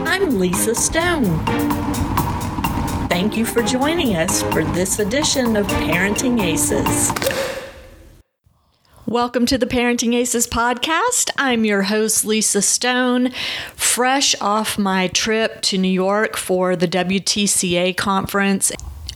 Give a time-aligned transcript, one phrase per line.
[0.00, 1.24] I'm Lisa Stone.
[3.08, 7.12] Thank you for joining us for this edition of Parenting Aces.
[9.06, 11.30] Welcome to the Parenting Aces podcast.
[11.36, 13.32] I'm your host, Lisa Stone,
[13.76, 18.72] fresh off my trip to New York for the WTCA conference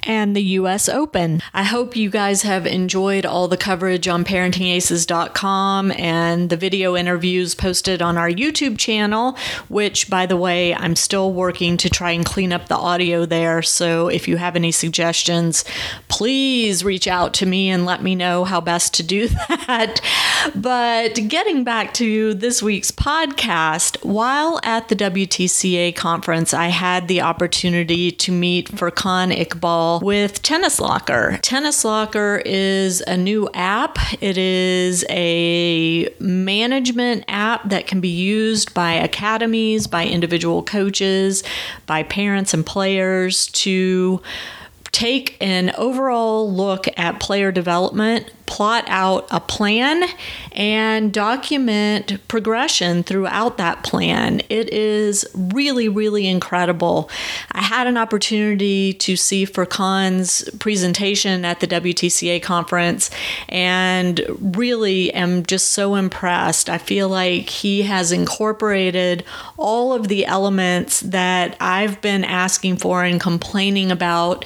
[0.07, 1.43] and the US Open.
[1.53, 7.55] I hope you guys have enjoyed all the coverage on parentingaces.com and the video interviews
[7.55, 9.37] posted on our YouTube channel,
[9.69, 13.63] which, by the way, I'm still working to try and clean up the audio there.
[13.63, 15.65] So if you have any suggestions,
[16.09, 20.01] please reach out to me and let me know how best to do that.
[20.55, 27.21] But getting back to this week's podcast, while at the WTCA conference, I had the
[27.21, 31.39] opportunity to meet Furqan Iqbal with Tennis Locker.
[31.43, 33.99] Tennis Locker is a new app.
[34.23, 41.43] It is a management app that can be used by academies, by individual coaches,
[41.87, 44.21] by parents and players to
[44.93, 50.09] take an overall look at player development, plot out a plan,
[50.53, 54.41] and document progression throughout that plan.
[54.49, 57.11] It is really, really incredible.
[57.53, 63.11] I had an opportunity to see Furqan's presentation at the WTCA conference
[63.49, 66.71] and really am just so impressed.
[66.71, 69.25] I feel like he has incorporated
[69.57, 74.45] all of the elements that I've been asking for and complaining about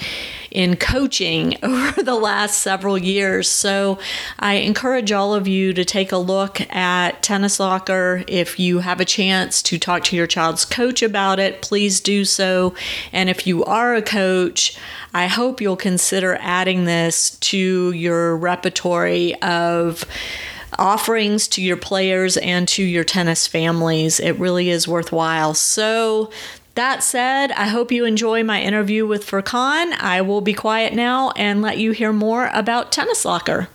[0.50, 3.48] in coaching over the last several years.
[3.48, 3.98] So
[4.38, 8.24] I encourage all of you to take a look at Tennis Locker.
[8.26, 12.24] If you have a chance to talk to your child's coach about it, please do
[12.24, 12.74] so.
[13.12, 14.78] And if you are a coach,
[15.12, 20.04] I hope you'll consider adding this to your repertory of
[20.78, 24.20] offerings to your players and to your tennis families.
[24.20, 25.54] It really is worthwhile.
[25.54, 26.30] So,
[26.74, 29.92] that said, I hope you enjoy my interview with Furqan.
[29.98, 33.68] I will be quiet now and let you hear more about Tennis Locker.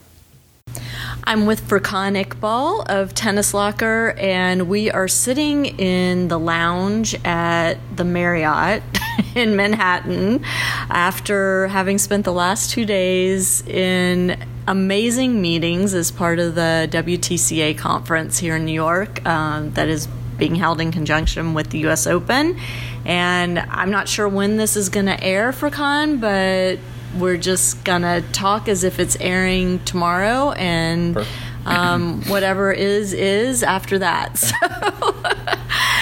[1.28, 7.76] I'm with Furqan Iqbal of Tennis Locker, and we are sitting in the lounge at
[7.96, 8.84] the Marriott
[9.36, 10.44] in Manhattan
[10.90, 17.78] after having spent the last two days in amazing meetings as part of the WTCA
[17.78, 20.08] conference here in New York um, that is
[20.38, 22.60] being held in conjunction with the US Open.
[23.06, 26.80] And I'm not sure when this is going to air Furqan, but
[27.20, 31.18] we're just going to talk as if it's airing tomorrow and
[31.66, 34.42] um, whatever is, is after that.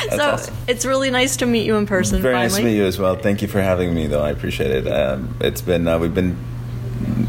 [0.10, 0.56] So, so awesome.
[0.68, 2.22] it's really nice to meet you in person.
[2.22, 2.50] Very finally.
[2.50, 3.16] nice to meet you as well.
[3.16, 4.22] Thank you for having me, though.
[4.22, 4.88] I appreciate it.
[4.88, 6.38] Um, it's been, uh, we've been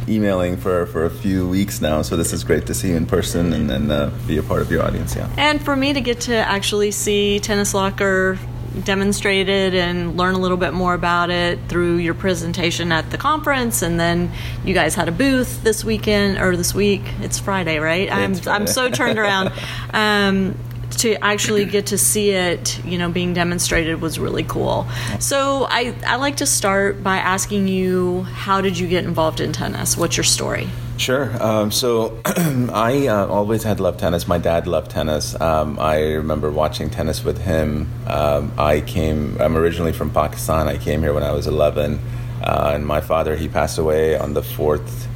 [0.08, 3.06] emailing for, for a few weeks now, so this is great to see you in
[3.06, 5.14] person and, and uh, be a part of your audience.
[5.16, 5.28] Yeah.
[5.36, 8.38] And for me to get to actually see Tennis Locker
[8.82, 13.82] demonstrated and learn a little bit more about it through your presentation at the conference
[13.82, 14.32] and then
[14.64, 18.50] you guys had a booth this weekend or this week it's friday right i'm Friday.
[18.50, 19.52] i'm so turned around
[19.92, 20.56] um,
[20.90, 24.86] to actually get to see it, you know, being demonstrated was really cool.
[25.20, 29.52] So I, I like to start by asking you, how did you get involved in
[29.52, 29.96] tennis?
[29.96, 30.68] What's your story?
[30.96, 31.30] Sure.
[31.42, 34.28] Um, so I uh, always had loved tennis.
[34.28, 35.38] My dad loved tennis.
[35.40, 37.90] Um, I remember watching tennis with him.
[38.06, 39.40] Um, I came.
[39.40, 40.68] I'm originally from Pakistan.
[40.68, 41.98] I came here when I was 11,
[42.42, 45.08] uh, and my father he passed away on the fourth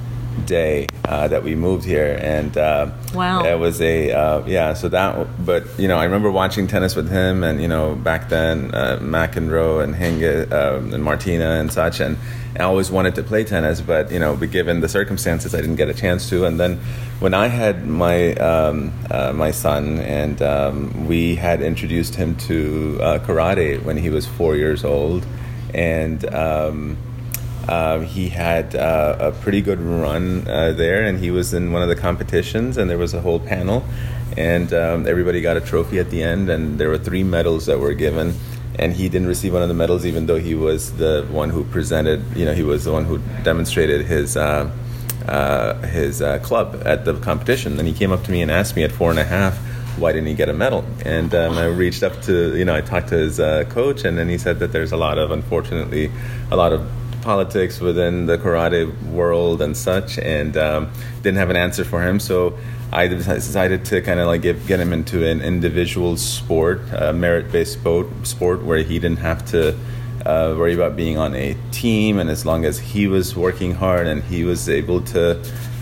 [0.47, 4.75] day uh, that we moved here, and uh, wow, it was a uh, yeah.
[4.75, 8.29] So that, but you know, I remember watching tennis with him, and you know, back
[8.29, 12.19] then uh, McEnroe and Hingis um, and Martina and such, and
[12.59, 15.77] I always wanted to play tennis, but you know, but given the circumstances, I didn't
[15.77, 16.45] get a chance to.
[16.45, 16.79] And then
[17.21, 22.99] when I had my um, uh, my son, and um, we had introduced him to
[23.01, 25.25] uh, karate when he was four years old,
[25.73, 26.97] and um,
[27.69, 31.83] uh, he had uh, a pretty good run uh, there, and he was in one
[31.83, 33.85] of the competitions, and there was a whole panel,
[34.37, 37.79] and um, everybody got a trophy at the end, and there were three medals that
[37.79, 38.35] were given,
[38.79, 41.63] and he didn't receive one of the medals, even though he was the one who
[41.65, 42.25] presented.
[42.35, 44.37] You know, he was the one who demonstrated his.
[44.37, 44.71] Uh,
[45.27, 48.75] uh, his uh, club at the competition, and he came up to me and asked
[48.75, 49.59] me at four and a half,
[49.99, 50.87] why didn't he get a medal?
[51.05, 54.17] And um, I reached up to, you know, I talked to his uh, coach, and
[54.17, 56.11] then he said that there's a lot of, unfortunately,
[56.51, 56.89] a lot of
[57.29, 58.87] politics within the karate
[59.21, 60.91] world and such, and um,
[61.23, 62.19] didn't have an answer for him.
[62.19, 62.57] So
[62.91, 67.75] I decided to kind of like get, get him into an individual sport, a merit-based
[67.75, 69.77] sport, sport where he didn't have to
[70.25, 74.07] uh, worry about being on a team, and as long as he was working hard
[74.07, 75.23] and he was able to,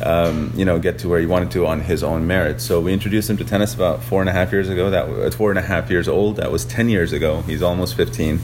[0.02, 2.60] um, you know, get to where he wanted to on his own merit.
[2.60, 4.90] So we introduced him to tennis about four and a half years ago.
[4.90, 6.38] That was four and a half years old.
[6.38, 7.42] That was ten years ago.
[7.42, 8.40] He's almost fifteen.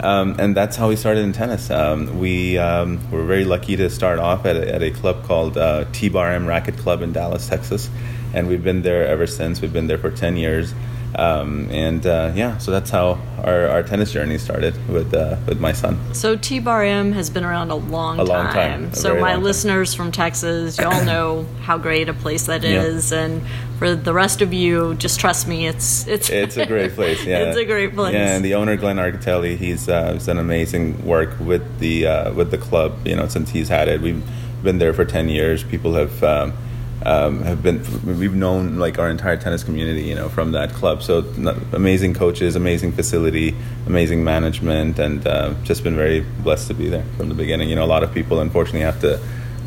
[0.00, 1.70] Um, and that's how we started in tennis.
[1.70, 5.56] Um, we um, were very lucky to start off at a, at a club called
[5.56, 7.88] uh, T-Bar M Racquet Club in Dallas, Texas,
[8.34, 9.62] and we've been there ever since.
[9.62, 10.74] We've been there for ten years.
[11.14, 15.60] Um, and uh, yeah, so that's how our, our tennis journey started with uh, with
[15.60, 15.98] my son.
[16.14, 18.92] So T Bar M has been around a long a long time.
[18.92, 19.96] So my listeners time.
[19.96, 23.24] from Texas, y'all know how great a place that is, yeah.
[23.24, 23.42] and
[23.78, 27.16] for the rest of you, just trust me, it's it's it's a great place.
[27.26, 28.14] Yeah, it's a great place.
[28.14, 32.34] Yeah, and the owner Glenn Arcatelli, he's uh, he's done amazing work with the uh,
[32.34, 33.06] with the club.
[33.06, 34.22] You know, since he's had it, we've
[34.62, 35.64] been there for ten years.
[35.64, 36.22] People have.
[36.22, 36.52] Um,
[37.06, 37.80] um, have been
[38.18, 41.04] we've known like our entire tennis community, you know, from that club.
[41.04, 41.20] So
[41.72, 43.54] amazing coaches, amazing facility,
[43.86, 47.68] amazing management, and uh, just been very blessed to be there from the beginning.
[47.68, 49.20] You know, a lot of people unfortunately have to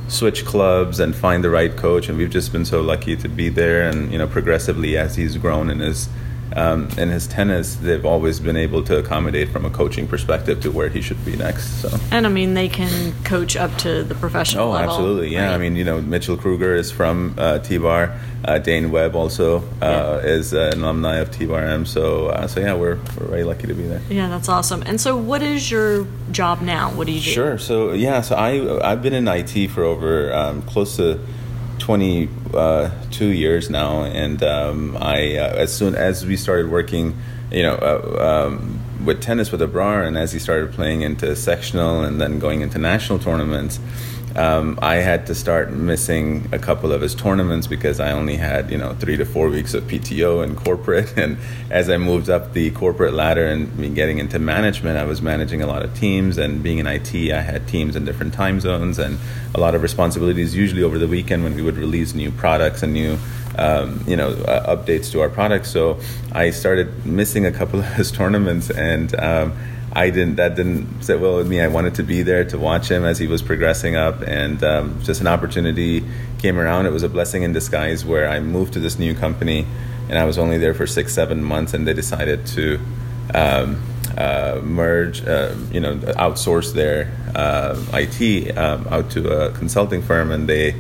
[0.10, 3.48] switch clubs and find the right coach, and we've just been so lucky to be
[3.48, 3.88] there.
[3.88, 6.10] And you know, progressively as he's grown in his
[6.56, 10.72] um, in his tennis, they've always been able to accommodate from a coaching perspective to
[10.72, 11.82] where he should be next.
[11.82, 14.68] So, and I mean, they can coach up to the professional.
[14.68, 15.50] Oh, level, absolutely, yeah.
[15.50, 15.56] Right?
[15.56, 18.20] I mean, you know, Mitchell Krueger is from uh, T-Bar.
[18.46, 20.30] Uh, Dane Webb also uh, yeah.
[20.30, 21.86] is an alumni of T-Bar M.
[21.86, 24.02] So, uh, so yeah, we're we're very lucky to be there.
[24.10, 24.82] Yeah, that's awesome.
[24.84, 26.90] And so, what is your job now?
[26.92, 27.30] What do you do?
[27.30, 27.58] Sure.
[27.58, 31.20] So, yeah, so I I've been in IT for over um, close to
[31.90, 37.18] 22 uh, years now, and um, I uh, as soon as we started working,
[37.52, 42.04] you know, uh, um, with tennis with Abrar, and as he started playing into sectional
[42.04, 43.80] and then going into national tournaments,
[44.36, 48.72] um, I had to start missing a couple of his tournaments because I only had
[48.72, 51.14] you know three to four weeks of PTO and corporate.
[51.20, 51.38] And
[51.70, 55.68] as I moved up the corporate ladder and getting into management, I was managing a
[55.68, 56.38] lot of teams.
[56.38, 59.20] And being in IT, I had teams in different time zones and
[59.54, 60.56] a lot of responsibilities.
[60.56, 63.18] Usually over the weekend when we would release new products and new
[63.58, 65.70] um, you know uh, updates to our products.
[65.72, 66.00] So
[66.32, 69.14] I started missing a couple of his tournaments and.
[69.20, 69.54] Um,
[69.92, 70.36] I didn't.
[70.36, 71.62] That didn't sit well with me.
[71.62, 75.02] I wanted to be there to watch him as he was progressing up, and um,
[75.04, 76.04] just an opportunity
[76.38, 76.86] came around.
[76.86, 79.66] It was a blessing in disguise where I moved to this new company,
[80.08, 82.80] and I was only there for six, seven months, and they decided to
[83.34, 83.82] um,
[84.18, 90.32] uh, merge, uh, you know, outsource their uh, IT um, out to a consulting firm,
[90.32, 90.76] and they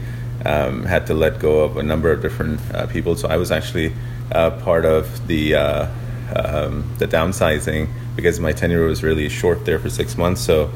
[0.46, 3.16] um, had to let go of a number of different uh, people.
[3.16, 3.94] So I was actually
[4.32, 5.88] uh, part of the uh,
[6.36, 10.42] um, the downsizing because my tenure was really short there for six months.
[10.42, 10.72] So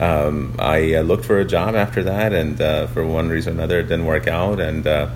[0.00, 3.56] um, I uh, looked for a job after that, and uh, for one reason or
[3.56, 4.60] another, it didn't work out.
[4.60, 5.10] And uh,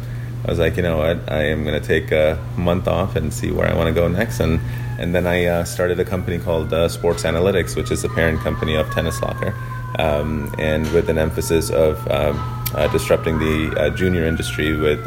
[0.45, 3.33] I was like, you know what, I am going to take a month off and
[3.33, 4.41] see where I want to go next.
[4.41, 4.61] And
[4.99, 8.41] and then I uh, started a company called uh, Sports Analytics, which is the parent
[8.41, 9.55] company of Tennis Locker,
[9.99, 12.37] um, and with an emphasis of um,
[12.75, 15.07] uh, disrupting the junior industry with.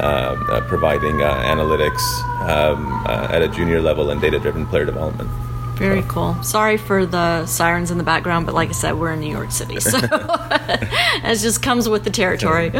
[0.00, 2.02] Uh, providing uh, analytics
[2.48, 5.30] um, uh, at a junior level and data driven player development.
[5.76, 6.42] Very cool.
[6.42, 9.50] Sorry for the sirens in the background, but like I said, we're in New York
[9.50, 12.72] City, so it just comes with the territory.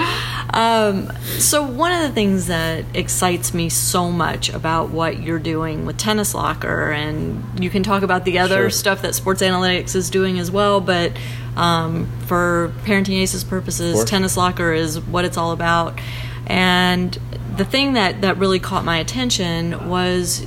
[0.55, 5.85] Um, so one of the things that excites me so much about what you're doing
[5.85, 8.71] with Tennis Locker, and you can talk about the other sure.
[8.71, 11.13] stuff that Sports Analytics is doing as well, but
[11.57, 15.99] um, for Parenting Aces purposes, Tennis Locker is what it's all about.
[16.47, 17.19] And
[17.57, 20.47] the thing that, that really caught my attention was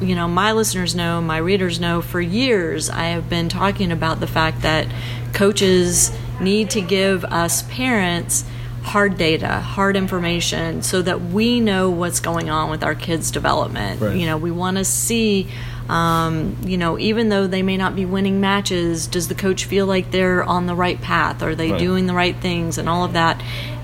[0.00, 4.20] you know, my listeners know, my readers know, for years I have been talking about
[4.20, 4.88] the fact that
[5.32, 8.44] coaches need to give us parents
[8.82, 14.00] hard data, hard information, so that we know what's going on with our kids' development.
[14.00, 14.16] Right.
[14.16, 15.48] You know, we want to see,
[15.88, 19.86] um, you know, even though they may not be winning matches, does the coach feel
[19.86, 21.42] like they're on the right path?
[21.42, 21.80] Are they right.
[21.80, 23.33] doing the right things and all of that?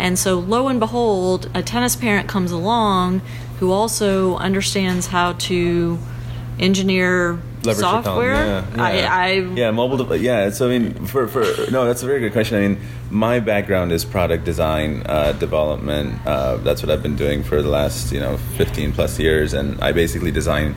[0.00, 3.20] And so, lo and behold, a tennis parent comes along
[3.58, 5.98] who also understands how to
[6.58, 8.34] engineer Leverage software.
[8.34, 8.82] Yeah, yeah.
[8.82, 10.02] I, I, yeah, mobile.
[10.02, 11.40] De- yeah, so I mean, for, for
[11.70, 12.56] no, that's a very good question.
[12.56, 12.80] I mean,
[13.10, 16.26] my background is product design, uh, development.
[16.26, 19.78] Uh, that's what I've been doing for the last you know 15 plus years, and
[19.82, 20.74] I basically design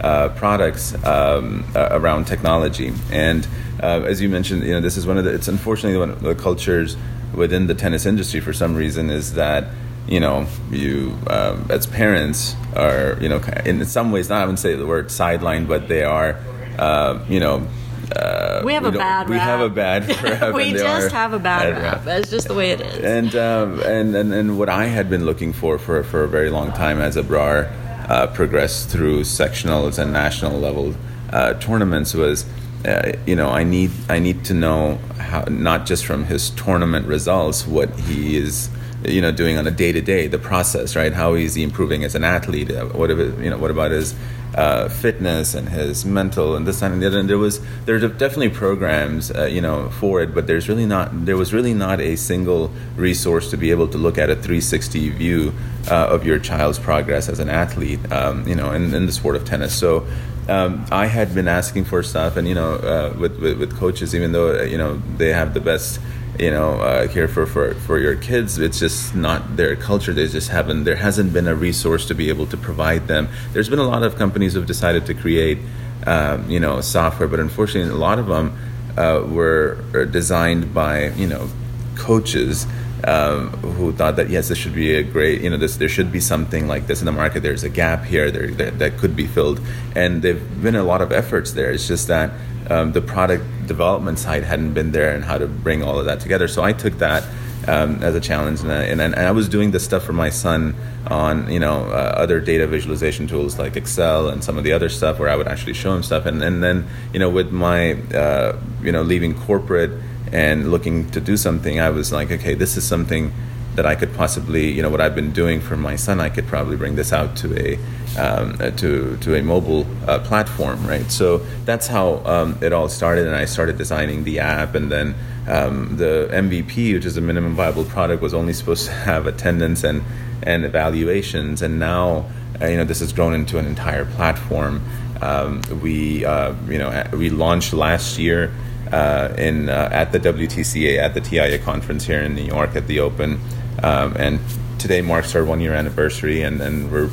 [0.00, 2.92] uh, products um, around technology.
[3.12, 3.46] And
[3.80, 5.32] uh, as you mentioned, you know, this is one of the.
[5.32, 6.96] It's unfortunately one of the cultures
[7.36, 9.64] within the tennis industry for some reason is that
[10.06, 14.74] you know, you um, as parents are, you know, in some ways, not even say
[14.74, 16.38] the word sideline, but they are,
[16.78, 17.66] uh, you know.
[18.14, 20.54] Uh, we have we a bad We have a bad rap.
[20.54, 21.94] we just have a bad, bad rap.
[21.94, 22.04] rap.
[22.04, 23.02] That's just the way it is.
[23.02, 26.50] And, um, and, and and what I had been looking for for, for a very
[26.50, 27.72] long time as Abrar
[28.10, 30.94] uh, progressed through sectionals and national level
[31.32, 32.44] uh, tournaments was
[32.84, 37.06] uh, you know, I need I need to know how not just from his tournament
[37.06, 38.68] results what he is
[39.06, 41.12] you know doing on a day to day the process right?
[41.12, 42.70] How is he improving as an athlete?
[42.70, 44.14] Uh, what about you know what about his
[44.54, 47.18] uh, fitness and his mental and this and the other?
[47.18, 51.24] And there was there's definitely programs uh, you know for it but there's really not
[51.24, 55.08] there was really not a single resource to be able to look at a 360
[55.10, 55.54] view
[55.90, 59.36] uh, of your child's progress as an athlete um, you know in, in the sport
[59.36, 59.74] of tennis.
[59.74, 60.06] So
[60.48, 64.14] um, I had been asking for stuff, and you know, uh, with, with, with coaches,
[64.14, 66.00] even though you know they have the best
[66.38, 70.12] you know uh, care for, for for your kids it's just not their culture.
[70.12, 73.28] They just haven't there hasn't been a resource to be able to provide them.
[73.52, 75.58] There's been a lot of companies who've decided to create
[76.06, 78.56] um, you know software but unfortunately a lot of them
[78.96, 79.76] uh, were
[80.10, 81.48] designed by you know
[81.96, 82.66] coaches
[83.06, 86.10] um, who thought that yes, this should be a great, you know, this there should
[86.10, 87.42] be something like this in the market.
[87.42, 89.60] There's a gap here there that, could be filled,
[89.94, 91.70] and there've been a lot of efforts there.
[91.70, 92.30] It's just that
[92.70, 96.20] um, the product development side hadn't been there, and how to bring all of that
[96.20, 96.48] together.
[96.48, 97.24] So I took that.
[97.66, 100.28] Um, as a challenge, and I, and, and I was doing this stuff for my
[100.28, 104.72] son on you know uh, other data visualization tools like Excel and some of the
[104.72, 107.52] other stuff where I would actually show him stuff, and and then you know with
[107.52, 109.92] my uh, you know leaving corporate
[110.34, 113.32] and looking to do something, I was like, okay, this is something
[113.76, 116.46] that I could possibly, you know, what I've been doing for my son, I could
[116.46, 117.78] probably bring this out to a
[118.18, 121.08] um, uh, to to a mobile uh, platform, right?
[121.10, 125.14] So that's how um, it all started, and I started designing the app, and then
[125.48, 129.84] um, the MVP, which is a minimum viable product, was only supposed to have attendance
[129.84, 130.02] and
[130.42, 132.26] and evaluations, and now
[132.60, 134.82] uh, you know this has grown into an entire platform.
[135.22, 138.52] Um, we uh, you know we launched last year
[138.94, 142.86] uh, in uh, at the WTCA at the TIA conference here in New York at
[142.86, 143.40] the Open,
[143.82, 144.38] um, and
[144.78, 147.10] today marks our one year anniversary, and, and we're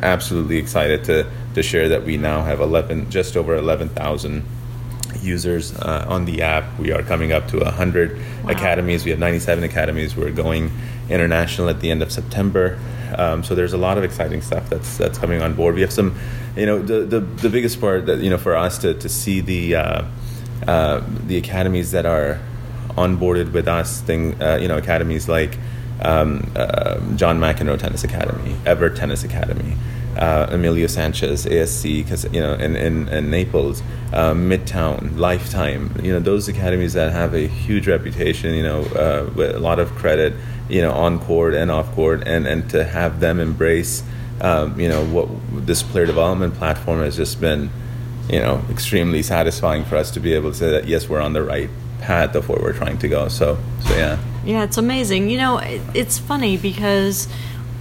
[0.00, 4.44] absolutely excited to to share that we now have 11 just over 11,000
[5.20, 6.78] users uh, on the app.
[6.78, 8.50] We are coming up to 100 wow.
[8.50, 9.04] academies.
[9.04, 10.16] We have 97 academies.
[10.16, 10.70] We're going
[11.10, 12.78] international at the end of September.
[13.18, 15.74] Um, so there's a lot of exciting stuff that's that's coming on board.
[15.74, 16.16] We have some,
[16.56, 19.40] you know, the the, the biggest part that you know for us to to see
[19.40, 20.04] the uh,
[20.66, 22.40] uh, the academies that are
[22.90, 25.58] onboarded with us, thing, uh, you know, academies like
[26.00, 29.76] um, uh, John McEnroe Tennis Academy, Evert Tennis Academy,
[30.16, 36.12] uh, Emilio Sanchez, ASC, because you know, in, in, in Naples, uh, Midtown, Lifetime, you
[36.12, 38.80] know, those academies that have a huge reputation, you know,
[39.34, 40.34] with a lot of credit,
[40.68, 44.02] you know, on court and off court, and, and to have them embrace,
[44.40, 45.28] um, you know, what
[45.66, 47.70] this player development platform has just been
[48.28, 51.32] you know, extremely satisfying for us to be able to say that yes, we're on
[51.32, 53.28] the right path of where we're trying to go.
[53.28, 54.18] So, so yeah.
[54.44, 55.30] Yeah, it's amazing.
[55.30, 57.28] You know, it, it's funny because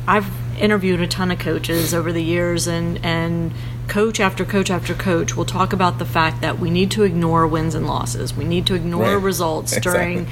[0.07, 0.29] I've
[0.60, 3.51] interviewed a ton of coaches over the years, and and
[3.88, 7.48] coach after coach after coach will talk about the fact that we need to ignore
[7.48, 8.33] wins and losses.
[8.33, 9.24] We need to ignore right.
[9.24, 9.91] results exactly.
[9.91, 10.27] during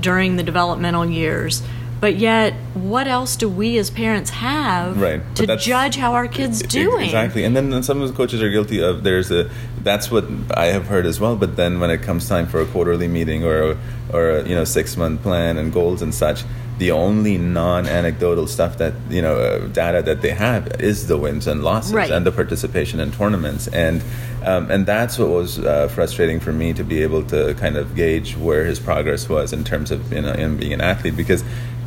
[0.00, 1.62] during the developmental years.
[2.04, 5.22] But yet, what else do we as parents have right.
[5.36, 7.06] to judge how our kids doing?
[7.06, 9.50] Exactly, and then some of the coaches are guilty of there's a
[9.82, 11.34] that's what I have heard as well.
[11.34, 13.78] But then when it comes time for a quarterly meeting or a,
[14.12, 16.44] or a, you know six month plan and goals and such,
[16.78, 21.46] the only non-anecdotal stuff that you know uh, data that they have is the wins
[21.46, 22.10] and losses right.
[22.10, 24.02] and the participation in tournaments and
[24.44, 27.94] um, and that's what was uh, frustrating for me to be able to kind of
[27.94, 31.44] gauge where his progress was in terms of you know him being an athlete because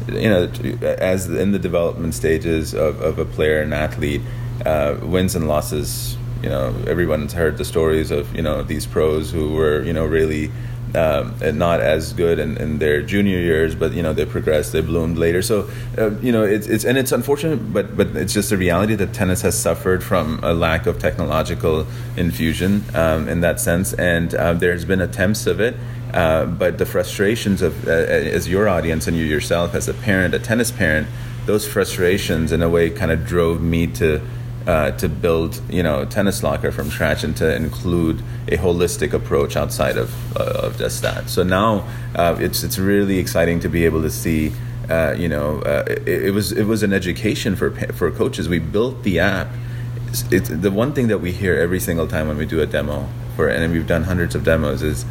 [0.08, 0.50] you know,
[0.84, 4.22] as in the development stages of, of a player and athlete,
[4.66, 6.18] uh, wins and losses.
[6.44, 10.06] You know, everyone's heard the stories of you know these pros who were you know
[10.06, 10.52] really
[10.98, 14.82] um, not as good in, in, their junior years, but you know they progressed, they
[14.82, 15.42] bloomed later.
[15.42, 18.96] So uh, you know it's it's and it's unfortunate, but but it's just a reality
[18.96, 21.86] that tennis has suffered from a lack of technological
[22.16, 25.76] infusion um, in that sense, and uh, there's been attempts of it.
[26.14, 30.34] Uh, but the frustrations of uh, as your audience and you yourself as a parent,
[30.34, 31.08] a tennis parent,
[31.46, 34.22] those frustrations in a way kind of drove me to
[34.68, 38.20] uh, to build you know tennis locker from scratch and to include
[38.50, 41.30] a holistic approach outside of uh, of just that.
[41.30, 44.52] So now uh, it's it's really exciting to be able to see.
[44.90, 48.48] Uh, you know, it, it, was it was an education for for coaches.
[48.48, 49.50] We built the app.
[50.08, 52.66] It's, it's the one thing that we hear every single time when we do a
[52.66, 55.06] demo for, and we've done hundreds of demos is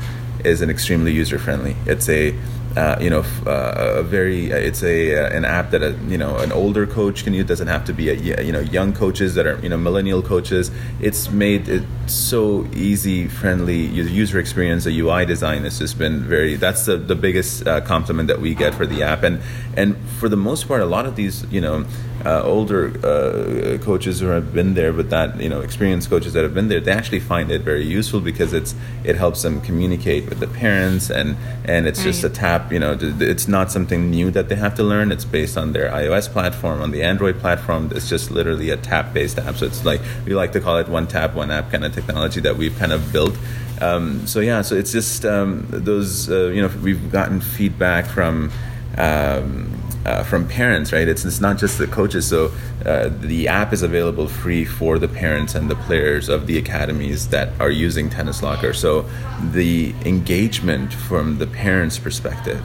[0.44, 1.76] is an extremely user friendly.
[1.84, 2.34] It's a
[2.76, 6.18] uh, you know, uh, a very uh, it's a uh, an app that a you
[6.18, 7.46] know an older coach can use.
[7.46, 10.70] Doesn't have to be a you know young coaches that are you know millennial coaches.
[11.00, 13.86] It's made it so easy, friendly.
[13.86, 16.56] User experience, the UI design has just been very.
[16.56, 19.40] That's the the biggest uh, compliment that we get for the app, and
[19.74, 21.86] and for the most part, a lot of these you know
[22.26, 26.42] uh, older uh, coaches who have been there, but that you know experienced coaches that
[26.42, 30.28] have been there, they actually find it very useful because it's it helps them communicate
[30.28, 32.06] with the parents and and it's right.
[32.06, 32.72] just a tap.
[32.72, 35.12] You know, it's not something new that they have to learn.
[35.12, 37.92] It's based on their iOS platform, on the Android platform.
[37.94, 39.54] It's just literally a tap based app.
[39.56, 42.40] So it's like we like to call it one tap, one app kind of technology
[42.40, 43.36] that we've kind of built.
[43.80, 46.28] Um, so yeah, so it's just um, those.
[46.28, 48.50] Uh, you know, we've gotten feedback from.
[48.98, 51.08] Um, uh, from parents, right?
[51.08, 52.28] It's, it's not just the coaches.
[52.28, 52.52] So
[52.84, 57.28] uh, the app is available free for the parents and the players of the academies
[57.28, 58.72] that are using Tennis Locker.
[58.72, 59.04] So
[59.52, 62.64] the engagement from the parents' perspective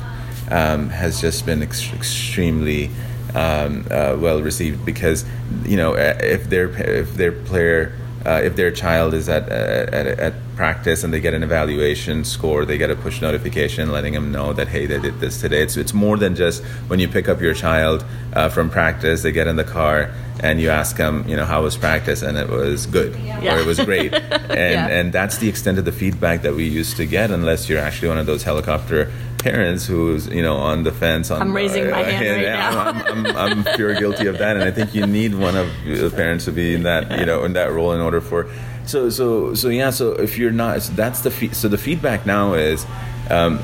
[0.52, 2.92] um, has just been ex- extremely
[3.34, 5.26] um, uh, well received because
[5.66, 7.94] you know if their if their player
[8.26, 12.24] uh, if their child is at, uh, at, at practice and they get an evaluation
[12.24, 15.64] score, they get a push notification letting them know that hey, they did this today.
[15.64, 19.32] It's it's more than just when you pick up your child uh, from practice, they
[19.32, 22.48] get in the car and you ask them, you know, how was practice, and it
[22.48, 23.56] was good yeah.
[23.56, 24.14] or it was great,
[24.74, 24.98] and yeah.
[24.98, 28.10] and that's the extent of the feedback that we used to get, unless you're actually
[28.10, 31.32] one of those helicopter parents who's you know on the fence.
[31.32, 32.80] On, I'm raising uh, my hand right now.
[32.80, 35.68] I'm, I'm, I'm, I'm pure guilty of that, and I think you need one of
[35.86, 38.48] the parents to be in that you know in that role in order for.
[38.92, 39.90] So so so yeah.
[39.90, 42.86] So if you're not, that's the so the feedback now is.
[43.30, 43.60] Um,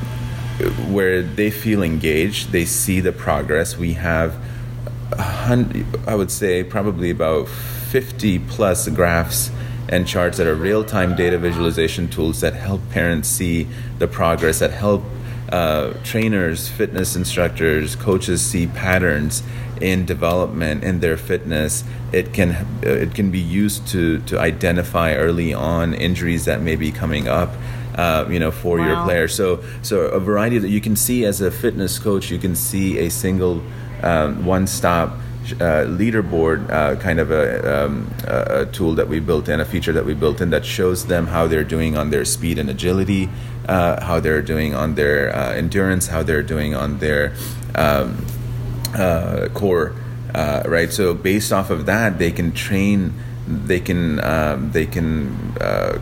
[0.90, 3.78] where they feel engaged, they see the progress.
[3.78, 4.36] We have,
[5.12, 9.52] I would say, probably about 50 plus graphs
[9.88, 13.68] and charts that are real time data visualization tools that help parents see
[14.00, 15.04] the progress, that help
[15.52, 19.44] uh, trainers, fitness instructors, coaches see patterns
[19.82, 21.84] in development in their fitness.
[22.12, 26.92] It can it can be used to to identify early on injuries that may be
[26.92, 27.50] coming up.
[27.96, 28.86] Uh, you know, for wow.
[28.86, 29.28] your player.
[29.28, 33.00] So, so a variety that you can see as a fitness coach, you can see
[33.00, 33.64] a single
[34.04, 35.18] um, one-stop
[35.54, 39.94] uh, leaderboard uh, kind of a, um, a, tool that we built in, a feature
[39.94, 43.30] that we built in that shows them how they're doing on their speed and agility,
[43.68, 47.34] uh, how they're doing on their uh, endurance, how they're doing on their
[47.76, 48.18] um,
[48.96, 49.94] uh, core.
[50.34, 53.14] Uh, right, so based off of that, they can train.
[53.48, 55.54] They can um, they can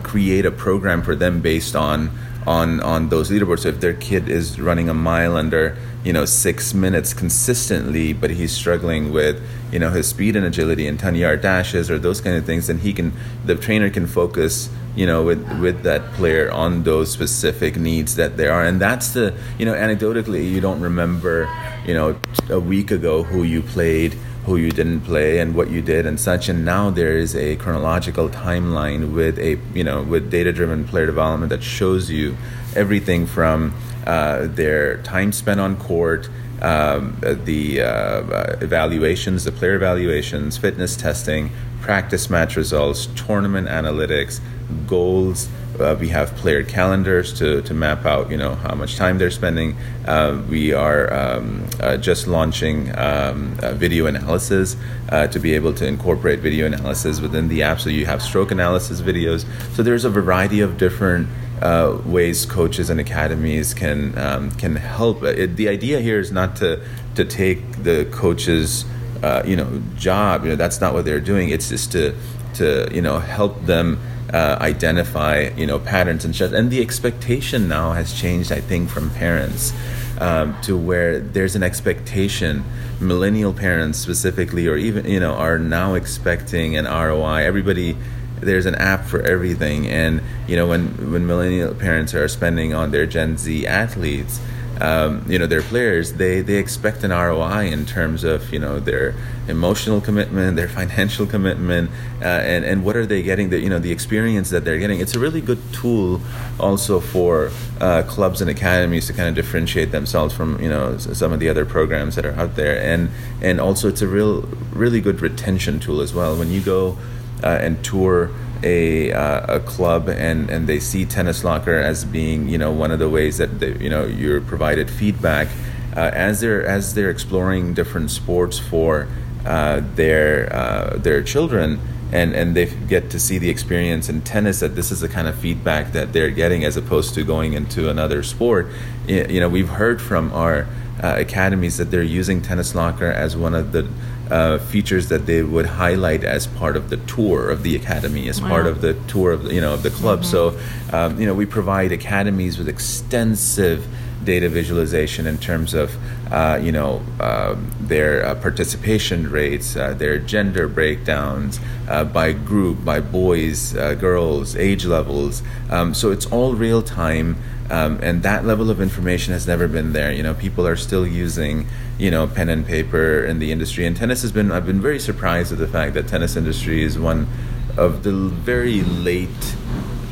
[0.02, 2.10] create a program for them based on
[2.46, 3.60] on on those leaderboards.
[3.60, 8.30] So if their kid is running a mile under you know six minutes consistently, but
[8.30, 9.42] he's struggling with
[9.72, 12.68] you know his speed and agility and ten yard dashes or those kind of things,
[12.68, 13.12] then he can
[13.44, 18.36] the trainer can focus you know with with that player on those specific needs that
[18.36, 21.48] there are, and that's the you know anecdotally you don't remember
[21.84, 22.16] you know
[22.48, 26.18] a week ago who you played who you didn't play and what you did and
[26.18, 26.48] such.
[26.48, 31.06] And now there is a chronological timeline with a you know with data driven player
[31.06, 32.36] development that shows you
[32.74, 33.74] everything from
[34.06, 36.28] uh, their time spent on court,
[36.62, 44.40] um, the uh, evaluations, the player evaluations, fitness testing, practice match results, tournament analytics,
[44.86, 45.48] goals.
[45.78, 49.30] Uh, we have player calendars to, to map out, you know, how much time they're
[49.30, 49.76] spending.
[50.06, 54.76] Uh, we are um, uh, just launching um, video analysis
[55.10, 57.80] uh, to be able to incorporate video analysis within the app.
[57.80, 59.44] So you have stroke analysis videos.
[59.74, 61.28] So there's a variety of different
[61.60, 65.22] uh, ways coaches and academies can um, can help.
[65.22, 66.82] It, the idea here is not to
[67.14, 68.84] to take the coach's
[69.22, 70.44] uh, you know job.
[70.44, 71.48] You know that's not what they're doing.
[71.48, 72.14] It's just to
[72.54, 73.98] to you know help them
[74.36, 76.52] uh, identify you know patterns and shit.
[76.52, 78.52] And the expectation now has changed.
[78.52, 79.72] I think from parents.
[80.18, 82.64] Um, to where there's an expectation
[83.00, 87.94] millennial parents specifically or even you know are now expecting an roi everybody
[88.40, 92.92] there's an app for everything and you know when when millennial parents are spending on
[92.92, 94.40] their gen z athletes
[94.80, 98.78] um, you know their players they they expect an ROI in terms of you know
[98.78, 99.14] their
[99.48, 103.78] emotional commitment their financial commitment uh, and and what are they getting the you know
[103.78, 105.00] the experience that they're getting.
[105.00, 106.20] It's a really good tool
[106.58, 111.32] also for uh, clubs and academies to kind of differentiate themselves from you know some
[111.32, 112.80] of the other programs that are out there.
[112.80, 113.10] And
[113.42, 116.36] and also it's a real really good retention tool as well.
[116.36, 116.98] When you go
[117.42, 118.30] uh, and tour
[118.62, 122.90] a, uh, a club and, and they see tennis locker as being you know one
[122.90, 125.48] of the ways that they, you know you're provided feedback
[125.96, 129.08] uh, as they're as they're exploring different sports for
[129.44, 131.80] uh, their uh, their children
[132.12, 135.26] and and they get to see the experience in tennis that this is the kind
[135.26, 138.68] of feedback that they're getting as opposed to going into another sport.
[139.06, 140.66] You know, we've heard from our
[141.02, 143.88] uh, academies that they're using Tennis Locker as one of the
[144.30, 148.40] uh, features that they would highlight as part of the tour of the academy, as
[148.40, 148.48] wow.
[148.48, 150.20] part of the tour of the, you know of the club.
[150.20, 150.30] Mm-hmm.
[150.30, 150.58] So,
[150.92, 153.86] um, you know, we provide academies with extensive
[154.24, 155.96] data visualization in terms of
[156.32, 162.84] uh, you know uh, their uh, participation rates, uh, their gender breakdowns uh, by group,
[162.84, 165.42] by boys, uh, girls, age levels.
[165.70, 167.36] Um, so it's all real time.
[167.68, 170.12] Um, and that level of information has never been there.
[170.12, 171.66] You know, people are still using,
[171.98, 173.86] you know, pen and paper in the industry.
[173.86, 174.52] And tennis has been.
[174.52, 177.28] I've been very surprised at the fact that tennis industry is one
[177.76, 179.56] of the very late.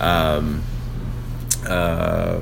[0.00, 0.62] Um,
[1.66, 2.40] uh,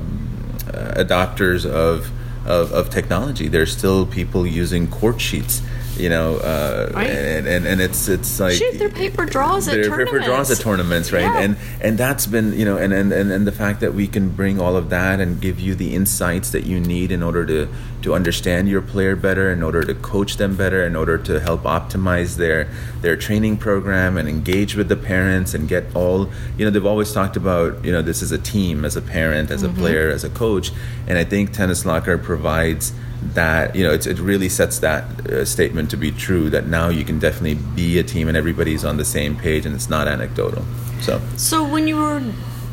[0.95, 2.11] adopters of,
[2.47, 3.47] of, of technology.
[3.47, 5.61] There's still people using court sheets
[5.97, 7.09] you know, uh, right.
[7.09, 10.11] and, and, and it's it's like Shoot, they're paper draws at tournaments.
[10.11, 11.21] paper draws at tournaments, right?
[11.21, 11.39] Yeah.
[11.39, 14.29] And and that's been you know, and, and and and the fact that we can
[14.29, 17.67] bring all of that and give you the insights that you need in order to
[18.01, 21.61] to understand your player better, in order to coach them better, in order to help
[21.63, 22.69] optimize their
[23.01, 26.71] their training program and engage with the parents and get all you know.
[26.71, 29.77] They've always talked about you know this is a team as a parent, as mm-hmm.
[29.77, 30.71] a player, as a coach,
[31.07, 32.93] and I think Tennis Locker provides
[33.33, 37.03] that you know it really sets that uh, statement to be true that now you
[37.03, 40.63] can definitely be a team and everybody's on the same page and it's not anecdotal
[41.01, 42.21] so so when you were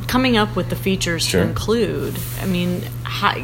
[0.06, 1.42] coming up with the features sure.
[1.42, 3.34] to include i mean how,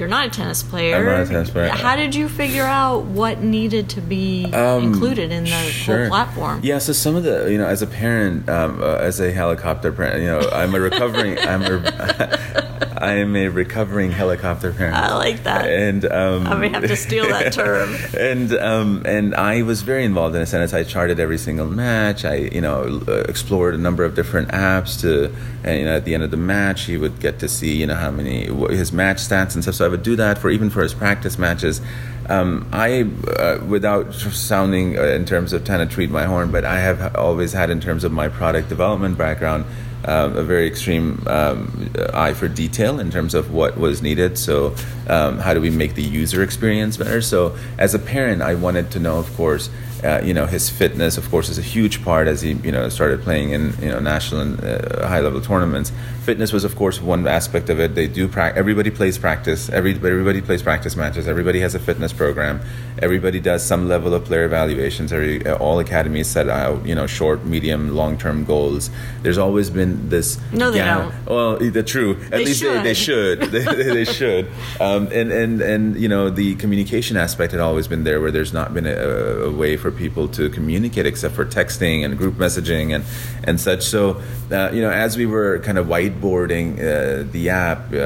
[0.00, 0.96] you're not a tennis player.
[0.96, 1.68] I'm not a tennis player.
[1.68, 5.98] How did you figure out what needed to be um, included in the sure.
[5.98, 6.60] whole platform?
[6.62, 9.92] Yeah, so some of the, you know, as a parent, um, uh, as a helicopter
[9.92, 14.94] parent, you know, I'm a recovering, I'm a, I am a recovering helicopter parent.
[14.94, 15.66] I like that.
[15.66, 17.96] And um, I may have to steal that term.
[18.16, 20.74] and um, and I was very involved in a sense.
[20.74, 22.26] I charted every single match.
[22.26, 25.34] I, you know, uh, explored a number of different apps to,
[25.64, 27.86] and you know, at the end of the match, he would get to see, you
[27.86, 29.76] know, how many his match stats and stuff.
[29.76, 31.80] So I would do that for even for his practice matches.
[32.28, 36.64] Um, I, uh, without sounding uh, in terms of trying to treat my horn, but
[36.64, 39.64] I have always had in terms of my product development background.
[40.04, 44.38] Um, a very extreme um, eye for detail in terms of what was needed.
[44.38, 44.74] So,
[45.08, 47.20] um, how do we make the user experience better?
[47.20, 49.68] So, as a parent, I wanted to know, of course,
[50.02, 52.88] uh, you know, his fitness, of course, is a huge part as he, you know,
[52.88, 55.92] started playing in, you know, national and uh, high level tournaments.
[56.30, 57.96] Fitness was, of course, one aspect of it.
[57.96, 59.68] They do pra- everybody plays practice.
[59.68, 61.26] Every, everybody plays practice matches.
[61.26, 62.60] Everybody has a fitness program.
[63.00, 65.12] Everybody does some level of player evaluations.
[65.12, 68.90] Every, all academies set out, you know, short, medium, long term goals.
[69.22, 70.38] There's always been this.
[70.52, 71.12] No, they don't.
[71.26, 72.12] Well, the true.
[72.26, 72.78] At they least should.
[72.78, 73.40] They, they should.
[73.50, 74.46] they, they, should.
[74.78, 78.52] Um, and and and you know, the communication aspect had always been there, where there's
[78.52, 82.94] not been a, a way for people to communicate except for texting and group messaging
[82.94, 83.04] and
[83.42, 83.82] and such.
[83.82, 87.96] So uh, you know, as we were kind of whiteboarding uh, the app, uh,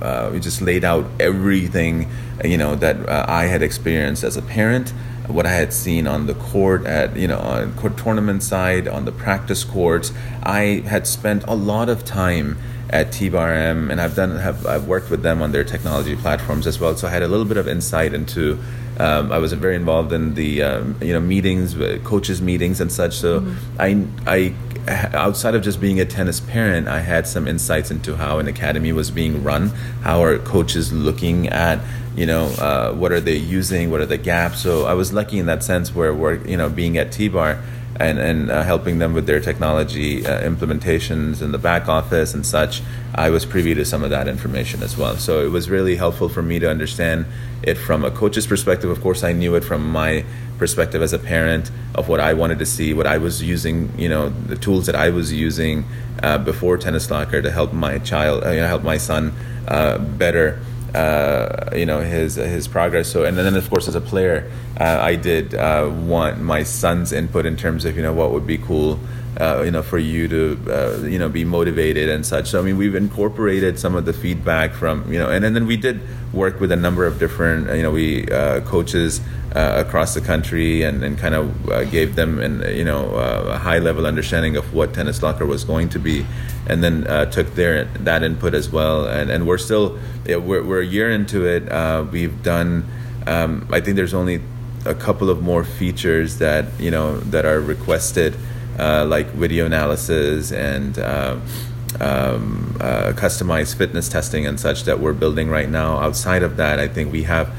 [0.00, 2.08] uh we just laid out everything
[2.44, 4.90] you know that uh, I had experienced as a parent
[5.28, 9.04] what I had seen on the court at you know on court tournament side on
[9.04, 12.58] the practice courts I had spent a lot of time
[12.90, 16.66] at T-Bar M and I've done have I've worked with them on their technology platforms
[16.66, 18.58] as well so I had a little bit of insight into
[18.98, 22.92] um, I was very involved in the um, you know meetings, uh, coaches meetings and
[22.92, 23.14] such.
[23.14, 23.80] So mm-hmm.
[23.80, 24.54] I I
[24.88, 28.92] outside of just being a tennis parent, I had some insights into how an academy
[28.92, 29.68] was being run,
[30.02, 31.80] how are coaches looking at
[32.16, 34.60] you know uh, what are they using, what are the gaps.
[34.60, 37.62] So I was lucky in that sense where we're you know being at T Bar
[37.96, 42.44] and, and uh, helping them with their technology uh, implementations in the back office and
[42.44, 42.82] such,
[43.14, 45.16] I was privy to some of that information as well.
[45.16, 47.26] So it was really helpful for me to understand
[47.62, 48.90] it from a coach's perspective.
[48.90, 50.24] Of course, I knew it from my
[50.58, 54.08] perspective as a parent of what I wanted to see, what I was using, you
[54.08, 55.84] know, the tools that I was using
[56.22, 59.34] uh, before Tennis Locker to help my child, uh, you know, help my son
[59.68, 60.60] uh, better
[60.94, 63.10] uh, you know his his progress.
[63.10, 67.12] So and then of course as a player, uh, I did uh, want my son's
[67.12, 68.98] input in terms of you know what would be cool.
[69.42, 72.50] Uh, you know, for you to uh, you know be motivated and such.
[72.50, 75.66] So I mean, we've incorporated some of the feedback from you know, and, and then
[75.66, 76.00] we did
[76.32, 79.20] work with a number of different you know we uh, coaches
[79.54, 81.46] across the country and, and kind of
[81.90, 83.02] gave them an you know
[83.56, 86.24] a high level understanding of what tennis locker was going to be,
[86.68, 89.06] and then took their that input as well.
[89.06, 91.70] And and we're still yeah, we're, we're a year into it.
[91.70, 92.86] Uh, we've done.
[93.26, 94.40] Um, I think there's only
[94.84, 98.36] a couple of more features that you know that are requested,
[98.78, 101.36] uh, like video analysis and uh,
[102.00, 105.98] um, uh, customized fitness testing and such that we're building right now.
[105.98, 107.54] Outside of that, I think we have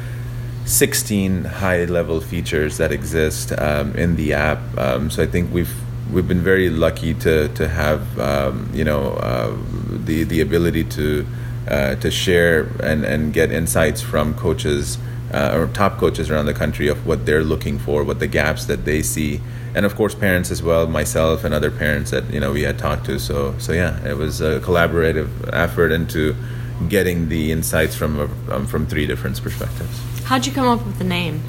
[0.66, 4.60] 16 high level features that exist um, in the app.
[4.78, 5.74] Um, so I think we've
[6.12, 9.56] we've been very lucky to to have um, you know uh,
[9.90, 11.26] the the ability to
[11.68, 14.98] uh, to share and and get insights from coaches
[15.34, 18.66] uh, or top coaches around the country of what they're looking for, what the gaps
[18.66, 19.42] that they see,
[19.76, 22.78] and of course parents as well, myself and other parents that you know we had
[22.78, 23.20] talked to.
[23.20, 26.36] So so yeah, it was a collaborative effort into
[26.90, 28.20] getting the insights from
[28.52, 30.00] um, from three different perspectives.
[30.24, 31.42] How'd you come up with the name?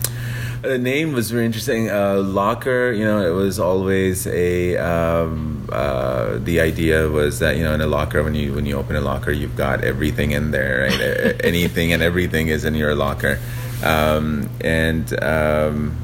[0.63, 1.91] The name was very interesting.
[1.91, 4.79] Uh, locker, you know, it was always a.
[4.79, 8.77] Um, uh, the idea was that you know, in a locker, when you when you
[8.77, 11.45] open a locker, you've got everything in there, right?
[11.45, 13.39] Anything and everything is in your locker,
[13.85, 15.97] um, and um,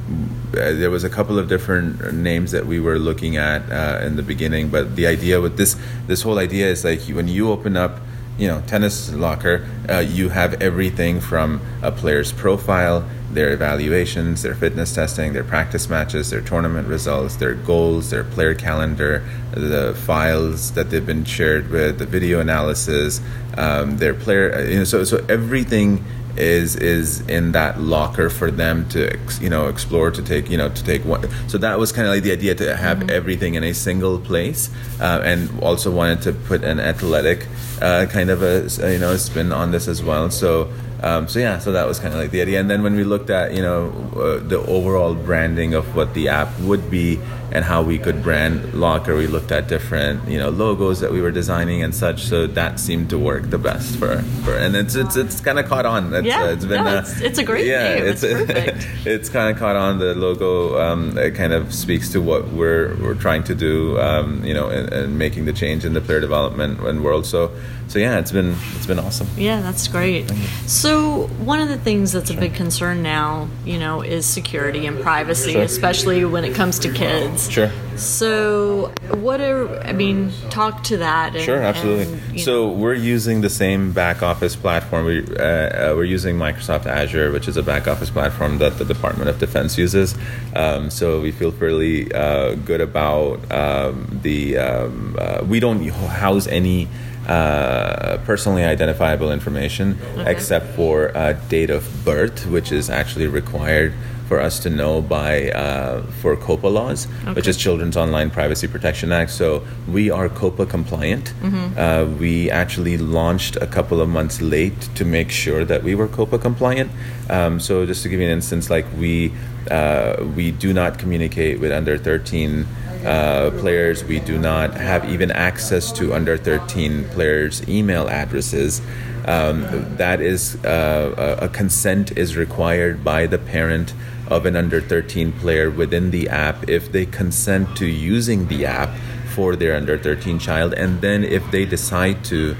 [0.52, 4.22] there was a couple of different names that we were looking at uh, in the
[4.22, 4.68] beginning.
[4.68, 8.00] But the idea with this this whole idea is like when you open up
[8.38, 14.54] you know tennis locker uh, you have everything from a player's profile their evaluations their
[14.54, 20.72] fitness testing their practice matches their tournament results their goals their player calendar the files
[20.72, 23.20] that they've been shared with the video analysis
[23.58, 26.02] um, their player you know so so everything
[26.36, 30.68] is is in that locker for them to you know explore to take you know
[30.68, 33.10] to take one so that was kind of like the idea to have mm-hmm.
[33.10, 37.46] everything in a single place uh, and also wanted to put an athletic
[37.82, 40.70] uh, kind of a you know spin on this as well so
[41.02, 42.60] um, so yeah, so that was kind of like the idea.
[42.60, 46.28] And then when we looked at you know uh, the overall branding of what the
[46.28, 47.18] app would be
[47.52, 51.20] and how we could brand Locker, we looked at different you know logos that we
[51.20, 52.22] were designing and such.
[52.22, 54.56] So that seemed to work the best for for.
[54.56, 56.14] And it's it's it's kind of caught on.
[56.14, 58.04] It's, yeah, uh, it's been no, uh, it's, it's, a great yeah, name.
[58.04, 58.88] It's, it's perfect.
[59.06, 59.98] it's kind of caught on.
[59.98, 63.98] The logo um, it kind of speaks to what we're we're trying to do.
[64.00, 67.26] Um, you know, and, and making the change in the player development and world.
[67.26, 67.52] So
[67.90, 69.26] so yeah, it's been it's been awesome.
[69.36, 70.30] Yeah, that's great.
[70.66, 75.00] So one of the things that's a big concern now, you know, is security and
[75.00, 75.62] privacy, sure.
[75.62, 77.50] especially when it comes to kids.
[77.50, 77.68] Sure.
[77.96, 81.34] So what are I mean, talk to that.
[81.34, 82.12] And, sure, absolutely.
[82.12, 82.72] And, so know.
[82.74, 85.06] we're using the same back office platform.
[85.06, 88.84] We uh, uh, we're using Microsoft Azure, which is a back office platform that the
[88.84, 90.14] Department of Defense uses.
[90.54, 94.58] Um, so we feel fairly uh, good about um, the.
[94.58, 96.86] Um, uh, we don't house any
[97.30, 100.30] uh, personally identifiable information okay.
[100.32, 103.94] except for uh, date of birth, which is actually required
[104.26, 107.32] for us to know by uh, for COPPA laws, okay.
[107.34, 109.30] which is Children's Online Privacy Protection Act.
[109.30, 111.32] So we are COPPA compliant.
[111.42, 111.78] Mm-hmm.
[111.78, 116.08] Uh, we actually launched a couple of months late to make sure that we were
[116.08, 116.90] COPPA compliant.
[117.28, 119.32] Um, so just to give you an instance, like we
[119.70, 122.66] uh, we do not communicate with under 13
[123.04, 124.04] uh, players.
[124.04, 128.80] We do not have even access to under 13 players' email addresses.
[129.26, 129.62] Um,
[129.96, 133.94] that is uh, a consent is required by the parent
[134.28, 138.90] of an under 13 player within the app if they consent to using the app
[139.34, 142.56] for their under 13 child and then if they decide to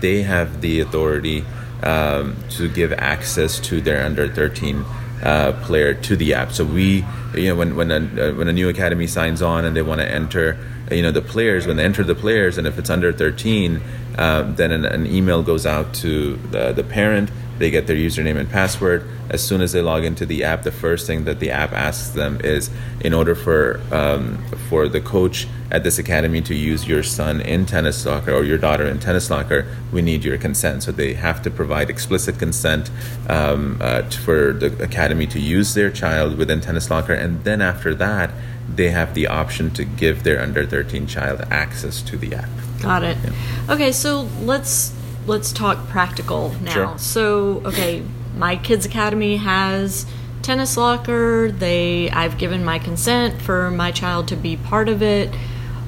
[0.00, 1.44] they have the authority
[1.82, 4.84] um, to give access to their under 13
[5.22, 6.52] uh, player to the app.
[6.52, 9.76] So we, you know, when when a uh, when a new academy signs on and
[9.76, 10.58] they want to enter,
[10.90, 13.80] you know, the players when they enter the players, and if it's under 13,
[14.18, 17.30] uh, then an, an, email goes out to the, the parent.
[17.58, 19.06] They get their username and password.
[19.30, 22.10] As soon as they log into the app, the first thing that the app asks
[22.10, 27.02] them is, in order for um, for the coach at this academy to use your
[27.02, 30.82] son in tennis locker or your daughter in tennis locker, we need your consent.
[30.82, 32.90] So they have to provide explicit consent
[33.28, 37.94] um, uh, for the academy to use their child within tennis locker, and then after
[37.94, 38.30] that,
[38.68, 42.48] they have the option to give their under 13 child access to the app.
[42.80, 43.16] Got it.
[43.22, 43.72] Yeah.
[43.74, 44.93] Okay, so let's
[45.26, 46.72] let's talk practical now.
[46.72, 46.98] Sure.
[46.98, 48.02] So, okay,
[48.36, 50.06] my kids academy has
[50.42, 51.50] tennis locker.
[51.50, 55.34] They I've given my consent for my child to be part of it.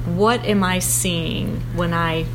[0.06, 2.26] What am I seeing when I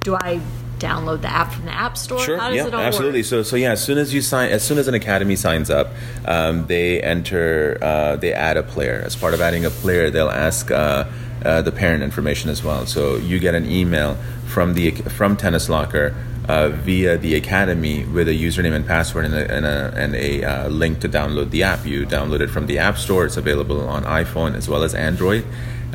[0.00, 0.40] do I
[0.78, 2.18] download the app from the app store?
[2.18, 2.36] Sure.
[2.50, 3.20] yeah, absolutely.
[3.20, 3.26] Work?
[3.26, 5.88] So, so yeah, as soon as you sign, as soon as an academy signs up,
[6.24, 9.02] um, they enter, uh, they add a player.
[9.04, 11.04] As part of adding a player, they'll ask uh,
[11.44, 12.86] uh, the parent information as well.
[12.86, 14.16] So you get an email
[14.50, 16.14] from the from Tennis Locker
[16.48, 20.44] uh, via the academy with a username and password and a, and a, and a
[20.44, 21.86] uh, link to download the app.
[21.86, 23.24] You download it from the App Store.
[23.24, 25.44] It's available on iPhone as well as Android.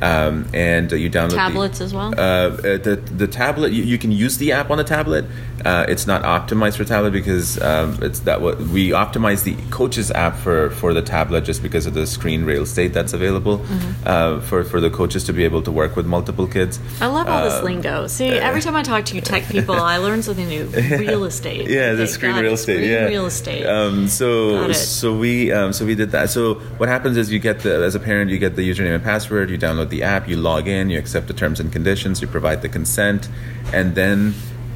[0.01, 2.13] Um, and uh, you download tablets the, as well.
[2.17, 5.25] Uh, uh, the the tablet you, you, can use the app on the tablet.
[5.63, 10.11] Uh, it's not optimized for tablet because um, it's that what we optimize the coaches
[10.11, 14.07] app for for the tablet just because of the screen real estate that's available mm-hmm.
[14.07, 16.79] uh, for for the coaches to be able to work with multiple kids.
[16.99, 18.07] I love all this um, lingo.
[18.07, 20.65] See, every time I talk to you tech people, I learn something new.
[21.05, 21.69] Real estate.
[21.69, 22.77] yeah, the screen real estate.
[22.77, 23.65] Screen yeah, real estate.
[23.65, 26.29] Um, so so we um, so we did that.
[26.29, 29.03] So what happens is you get the as a parent you get the username and
[29.03, 29.49] password.
[29.49, 32.27] You download download the app, you log in, you accept the terms and conditions, you
[32.27, 33.29] provide the consent,
[33.73, 34.33] and then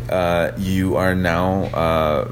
[0.09, 2.27] uh, you are now uh,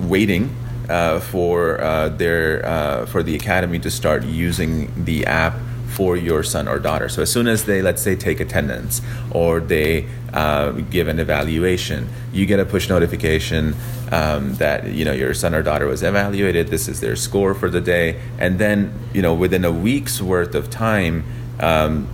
[0.00, 0.54] waiting
[0.88, 5.54] uh, for uh, their uh, for the academy to start using the app
[5.94, 7.08] for your son or daughter.
[7.08, 9.00] So as soon as they, let's say, take attendance
[9.30, 13.76] or they uh, give an evaluation, you get a push notification
[14.10, 16.68] um, that you know your son or daughter was evaluated.
[16.68, 20.54] This is their score for the day, and then you know within a week's worth
[20.54, 21.24] of time.
[21.60, 22.08] Um,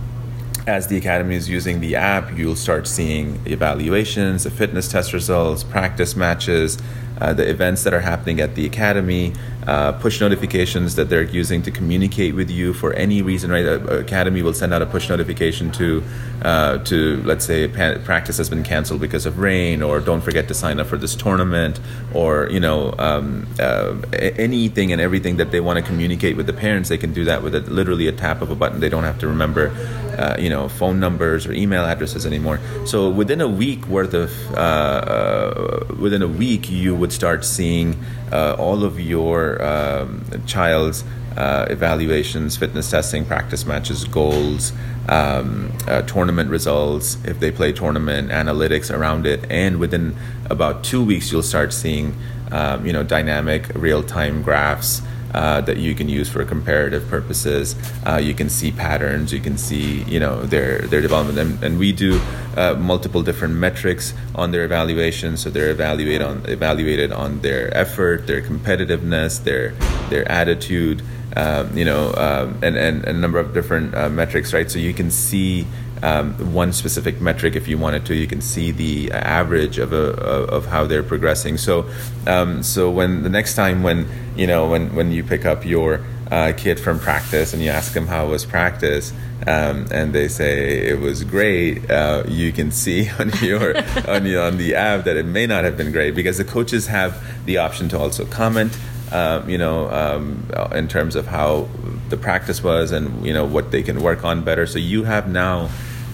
[0.67, 5.63] as the academy is using the app, you'll start seeing evaluations, the fitness test results,
[5.63, 6.77] practice matches,
[7.21, 9.31] uh, the events that are happening at the academy,
[9.67, 13.51] uh, push notifications that they're using to communicate with you for any reason.
[13.51, 16.03] Right, a, academy will send out a push notification to
[16.41, 20.55] uh, to let's say practice has been canceled because of rain, or don't forget to
[20.55, 21.79] sign up for this tournament,
[22.13, 26.53] or you know um, uh, anything and everything that they want to communicate with the
[26.53, 26.89] parents.
[26.89, 28.79] They can do that with a, literally a tap of a button.
[28.79, 29.69] They don't have to remember
[30.21, 32.59] uh, you know phone numbers or email addresses anymore.
[32.85, 37.95] So within a week worth of uh, uh, within a week, you would start seeing
[38.31, 41.03] uh, all of your um, child's
[41.37, 44.73] uh, evaluations, fitness testing, practice matches, goals,
[45.09, 50.15] um, uh, tournament results, if they play tournament, analytics around it, and within
[50.49, 52.15] about two weeks, you'll start seeing
[52.51, 55.01] um, you know dynamic real time graphs
[55.33, 57.75] uh, that you can use for comparative purposes.
[58.05, 59.31] Uh, you can see patterns.
[59.31, 62.19] You can see you know their their development, and, and we do
[62.55, 65.37] uh, multiple different metrics on their evaluation.
[65.37, 69.71] So they're evaluated on evaluated on their effort, their competitiveness, their
[70.09, 71.01] their attitude.
[71.33, 74.69] Um, you know, um, and, and, and a number of different uh, metrics, right?
[74.69, 75.65] So you can see
[76.03, 78.15] um, one specific metric if you wanted to.
[78.15, 81.57] You can see the average of a, of how they're progressing.
[81.57, 81.89] So
[82.27, 86.01] um, so when the next time when you know when when you pick up your
[86.31, 89.11] uh, kid from practice and you ask them how was practice
[89.47, 94.57] um, and they say it was great uh, you can see on your on, on
[94.57, 97.89] the app that it may not have been great because the coaches have the option
[97.89, 98.77] to also comment
[99.11, 101.67] um, you know um, in terms of how
[102.07, 105.27] the practice was and you know what they can work on better so you have
[105.27, 105.69] now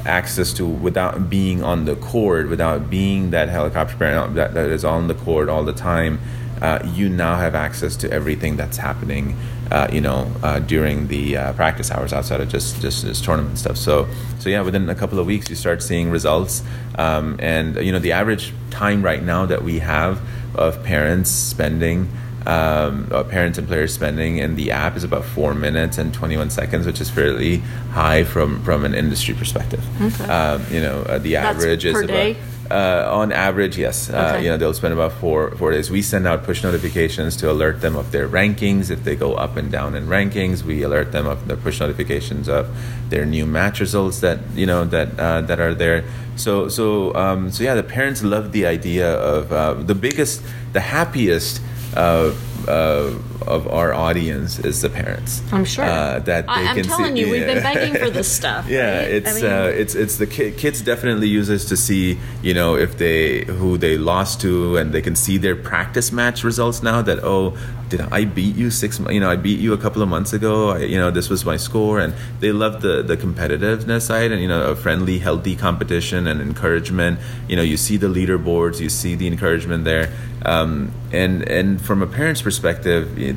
[0.08, 4.84] access to without being on the court, without being that helicopter parent that, that is
[4.86, 6.20] on the court all the time.
[6.62, 9.38] Uh, you now have access to everything that's happening,
[9.70, 13.60] uh, you know, uh, during the uh, practice hours outside of just just this tournament
[13.60, 13.78] stuff.
[13.78, 14.08] So,
[14.39, 16.63] so yeah, within a couple of weeks, you start seeing results,
[16.96, 20.20] um, and you know, the average time right now that we have
[20.56, 22.10] of parents spending
[22.48, 26.50] um, uh, parents and players spending in the app is about four minutes and 21
[26.50, 27.58] seconds, which is fairly
[27.92, 29.84] high from from an industry perspective.
[30.02, 30.24] Okay.
[30.24, 32.38] Um, you know, uh, the That's average is about.
[32.70, 34.10] Uh, on average, yes.
[34.10, 34.44] Uh, okay.
[34.44, 35.90] you know, they'll spend about four four days.
[35.90, 38.90] We send out push notifications to alert them of their rankings.
[38.90, 42.50] If they go up and down in rankings, we alert them of the push notifications
[42.50, 42.68] of
[43.10, 46.04] their new match results that you know that uh, that are there.
[46.36, 50.82] So so um, so yeah, the parents love the idea of uh, the biggest, the
[50.82, 51.62] happiest
[51.95, 52.34] uh,
[52.68, 53.14] uh,
[53.46, 55.42] of our audience is the parents.
[55.52, 58.32] I'm sure uh, that they I, am telling see, you, we've been begging for this
[58.40, 58.68] stuff.
[58.68, 59.12] yeah, right?
[59.12, 62.54] it's I mean, uh, it's it's the ki- kids definitely use this to see you
[62.54, 66.84] know if they who they lost to, and they can see their practice match results
[66.84, 67.02] now.
[67.02, 67.58] That oh,
[67.90, 69.00] did I beat you six?
[69.00, 70.72] You know, I beat you a couple of months ago.
[70.72, 74.42] I, you know, this was my score, and they love the the competitiveness side, and
[74.42, 77.20] you know, a friendly, healthy competition and encouragement.
[77.48, 80.12] You know, you see the leaderboards, you see the encouragement there,
[80.44, 82.57] um, and and from a parent's perspective,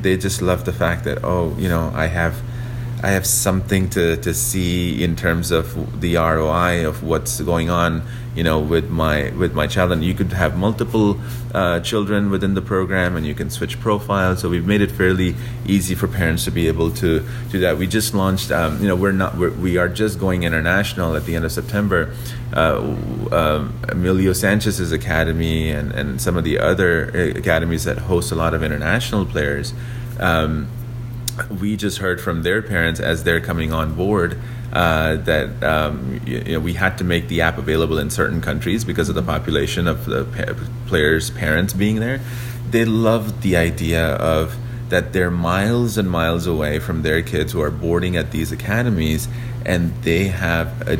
[0.01, 2.35] they just love the fact that oh, you know, I have
[3.03, 8.03] I have something to, to see in terms of the ROI of what's going on,
[8.35, 9.91] you know, with my with my child.
[9.91, 11.19] And you could have multiple
[11.51, 14.39] uh, children within the program, and you can switch profiles.
[14.41, 15.35] So we've made it fairly
[15.65, 17.77] easy for parents to be able to do that.
[17.77, 21.25] We just launched, um, you know, we're not we're, we are just going international at
[21.25, 22.13] the end of September.
[22.53, 22.95] Uh,
[23.31, 28.35] uh, Emilio Sanchez's academy and and some of the other uh, academies that host a
[28.35, 29.73] lot of international players.
[30.19, 30.67] Um,
[31.59, 34.37] we just heard from their parents as they're coming on board
[34.73, 38.41] uh, that um, you, you know, we had to make the app available in certain
[38.41, 40.53] countries because of the population of the pa-
[40.87, 42.21] players' parents being there.
[42.69, 44.57] They loved the idea of
[44.89, 49.27] that they're miles and miles away from their kids who are boarding at these academies,
[49.65, 50.97] and they have a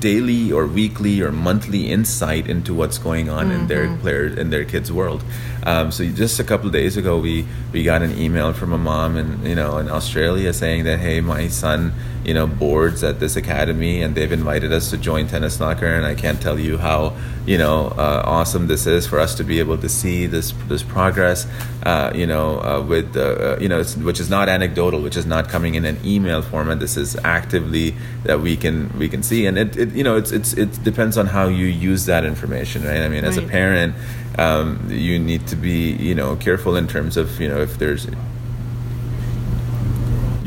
[0.00, 3.60] daily or weekly or monthly insight into what's going on mm-hmm.
[3.60, 4.00] in their mm-hmm.
[4.00, 5.24] player in their kids' world.
[5.64, 8.78] Um, so just a couple of days ago, we we got an email from a
[8.78, 11.92] mom in you know in Australia saying that hey, my son
[12.24, 16.04] you know boards at this academy and they've invited us to join tennis locker and
[16.04, 19.58] i can't tell you how you know uh, awesome this is for us to be
[19.58, 21.46] able to see this this progress
[21.84, 25.48] uh, you know uh, with uh, you know which is not anecdotal which is not
[25.48, 26.78] coming in an email format.
[26.80, 27.94] This is actively
[28.24, 29.46] that we can we can see.
[29.46, 32.84] And it, it you know it's it's it depends on how you use that information
[32.84, 33.00] right?
[33.00, 33.28] I mean right.
[33.28, 33.94] as a parent
[34.38, 38.06] um, you need to be you know careful in terms of you know if there's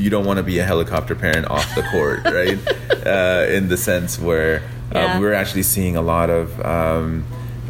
[0.04, 2.60] you don't want to be a helicopter parent off the court, right?
[3.06, 4.62] uh, in the sense where
[4.94, 5.20] uh, yeah.
[5.20, 7.26] we're actually seeing a lot of um,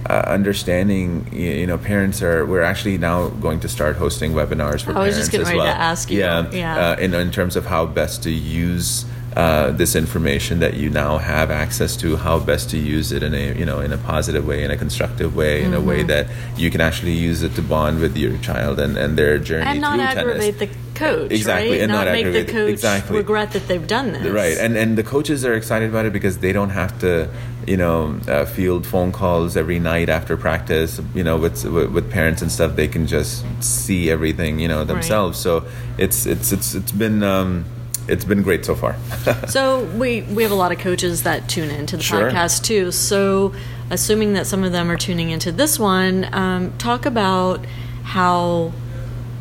[0.10, 1.30] uh, understanding.
[1.32, 2.46] You, know, parents are.
[2.46, 5.60] We're actually now going to start hosting webinars for I parents was just getting ready
[5.60, 5.68] well.
[5.68, 6.20] to ask you.
[6.20, 6.90] Yeah, yeah.
[6.90, 9.06] Uh, in, in terms of how best to use.
[9.36, 13.34] Uh, this information that you now have access to, how best to use it in
[13.34, 15.74] a you know in a positive way, in a constructive way, mm-hmm.
[15.74, 16.08] in a way mm-hmm.
[16.08, 19.66] that you can actually use it to bond with your child and, and their journey
[19.66, 20.76] and not aggravate tennis.
[20.76, 21.82] the coach, exactly, right?
[21.82, 23.18] and not, not make the coach exactly.
[23.18, 24.58] regret that they've done this, right?
[24.58, 27.28] And and the coaches are excited about it because they don't have to,
[27.66, 31.02] you know, uh, field phone calls every night after practice.
[31.16, 34.84] You know, with, with, with parents and stuff, they can just see everything, you know,
[34.84, 35.40] themselves.
[35.40, 35.44] Right.
[35.44, 35.66] So
[35.98, 37.24] it's it's it's it's been.
[37.24, 37.66] Um,
[38.08, 38.96] it's been great so far.
[39.48, 42.30] so we we have a lot of coaches that tune into the sure.
[42.30, 42.92] podcast too.
[42.92, 43.54] So
[43.90, 47.66] assuming that some of them are tuning into this one, um, talk about
[48.04, 48.74] how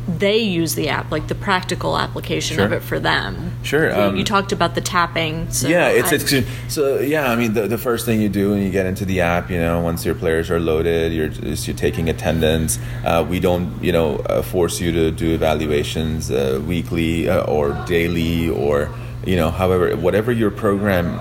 [0.07, 2.65] they use the app, like the practical application sure.
[2.65, 3.51] of it for them.
[3.63, 3.91] Sure.
[3.91, 5.49] So um, you talked about the tapping.
[5.51, 7.31] So yeah, it's, I, it's so yeah.
[7.31, 9.57] I mean, the, the first thing you do when you get into the app, you
[9.59, 12.79] know, once your players are loaded, you're just, you're taking attendance.
[13.05, 17.73] Uh, we don't, you know, uh, force you to do evaluations uh, weekly uh, or
[17.87, 18.89] daily or
[19.25, 21.19] you know, however, whatever your program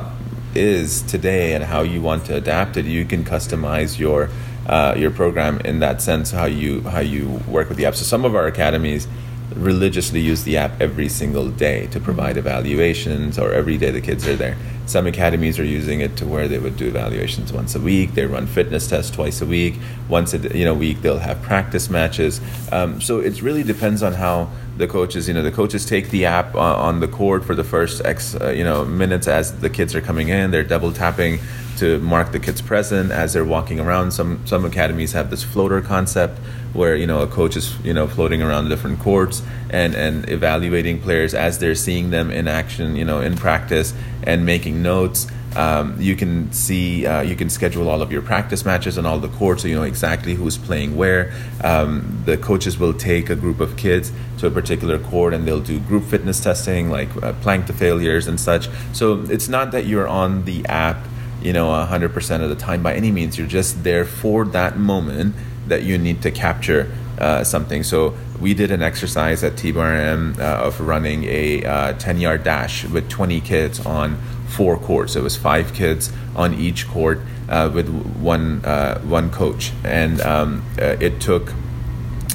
[0.54, 4.28] is today and how you want to adapt it, you can customize your
[4.66, 7.94] uh, your program in that sense how you how you work with the app.
[7.94, 9.08] So some of our academies
[9.54, 14.26] religiously use the app every single day to provide evaluations or every day the kids
[14.26, 14.56] are there.
[14.86, 18.14] Some academies are using it to where they would do evaluations once a week.
[18.14, 19.74] They run fitness tests twice a week.
[20.08, 22.40] Once a you know week they'll have practice matches.
[22.72, 26.24] Um, so it really depends on how the coaches you know the coaches take the
[26.24, 29.94] app on the court for the first x uh, you know minutes as the kids
[29.94, 30.50] are coming in.
[30.50, 31.40] They're double tapping
[31.78, 34.12] to mark the kids present as they're walking around.
[34.12, 36.38] Some some academies have this floater concept
[36.72, 41.00] where you know a coach is you know floating around different courts and and evaluating
[41.00, 43.92] players as they're seeing them in action, you know, in practice
[44.22, 45.26] and making notes.
[45.56, 49.18] Um, you can see uh, you can schedule all of your practice matches on all
[49.18, 51.32] the courts so you know exactly who's playing where.
[51.62, 55.60] Um, the coaches will take a group of kids to a particular court and they'll
[55.60, 58.68] do group fitness testing like uh, plank to failures and such.
[58.92, 61.06] So it's not that you're on the app
[61.42, 63.36] you know 100% of the time by any means.
[63.36, 65.34] You're just there for that moment
[65.66, 67.82] that you need to capture uh, something.
[67.82, 72.44] So we did an exercise at T-Bar M uh, of running a uh, 10 yard
[72.44, 74.18] dash with 20 kids on
[74.52, 79.72] four courts it was five kids on each court uh, with one uh, one coach
[79.84, 81.52] and um, uh, it took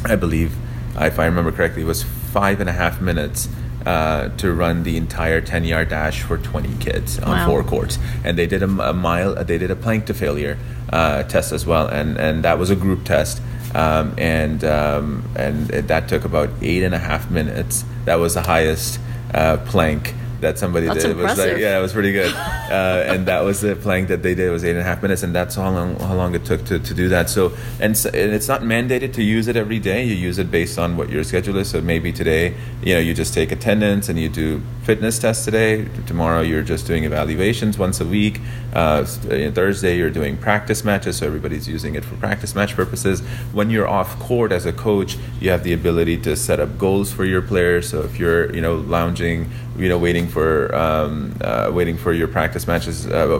[0.06, 0.56] I believe
[1.00, 3.50] if I remember correctly it was five and a half minutes
[3.88, 7.48] uh, to run the entire 10 yard dash for 20 kids on wow.
[7.48, 7.98] four courts.
[8.26, 10.58] And they did a, a, mile, they did a plank to failure
[10.90, 11.88] uh, test as well.
[11.88, 13.42] And, and that was a group test.
[13.74, 17.84] Um, and um, and that took about eight and a half minutes.
[18.06, 19.00] That was the highest
[19.34, 21.12] uh, plank that somebody that's did.
[21.12, 21.40] Impressive.
[21.40, 22.34] It was like, yeah, it was pretty good.
[22.68, 24.48] Uh, and that was the plank that they did.
[24.48, 26.66] It was eight and a half minutes, and that's how long how long it took
[26.66, 27.30] to, to do that.
[27.30, 30.04] So, and, so, and it's not mandated to use it every day.
[30.04, 31.70] You use it based on what your schedule is.
[31.70, 35.88] So maybe today, you know, you just take attendance and you do fitness tests today.
[36.08, 38.42] Tomorrow, you're just doing evaluations once a week.
[38.74, 41.18] Uh, Thursday, you're doing practice matches.
[41.18, 43.22] So everybody's using it for practice match purposes.
[43.54, 47.14] When you're off court as a coach, you have the ability to set up goals
[47.14, 47.90] for your players.
[47.90, 52.28] So if you're, you know, lounging, you know, waiting for um, uh, waiting for your
[52.28, 53.40] practice matches, uh,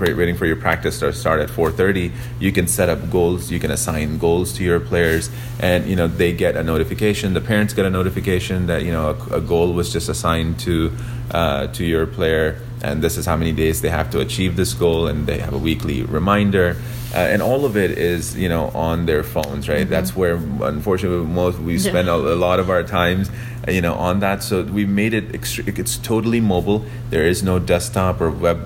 [0.00, 2.12] waiting for your practice to start at 4:30.
[2.40, 3.50] You can set up goals.
[3.50, 5.30] You can assign goals to your players,
[5.60, 7.34] and you know they get a notification.
[7.34, 10.92] The parents get a notification that you know a, a goal was just assigned to
[11.30, 14.74] uh, to your player, and this is how many days they have to achieve this
[14.74, 16.76] goal, and they have a weekly reminder.
[17.14, 19.90] Uh, and all of it is you know on their phones right mm-hmm.
[19.90, 22.14] that's where unfortunately most we spend yeah.
[22.14, 23.30] a, a, lot of our times
[23.68, 27.60] you know on that so we made it extre- it's totally mobile there is no
[27.60, 28.58] desktop or web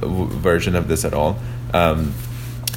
[0.00, 1.36] version of this at all
[1.74, 2.14] um,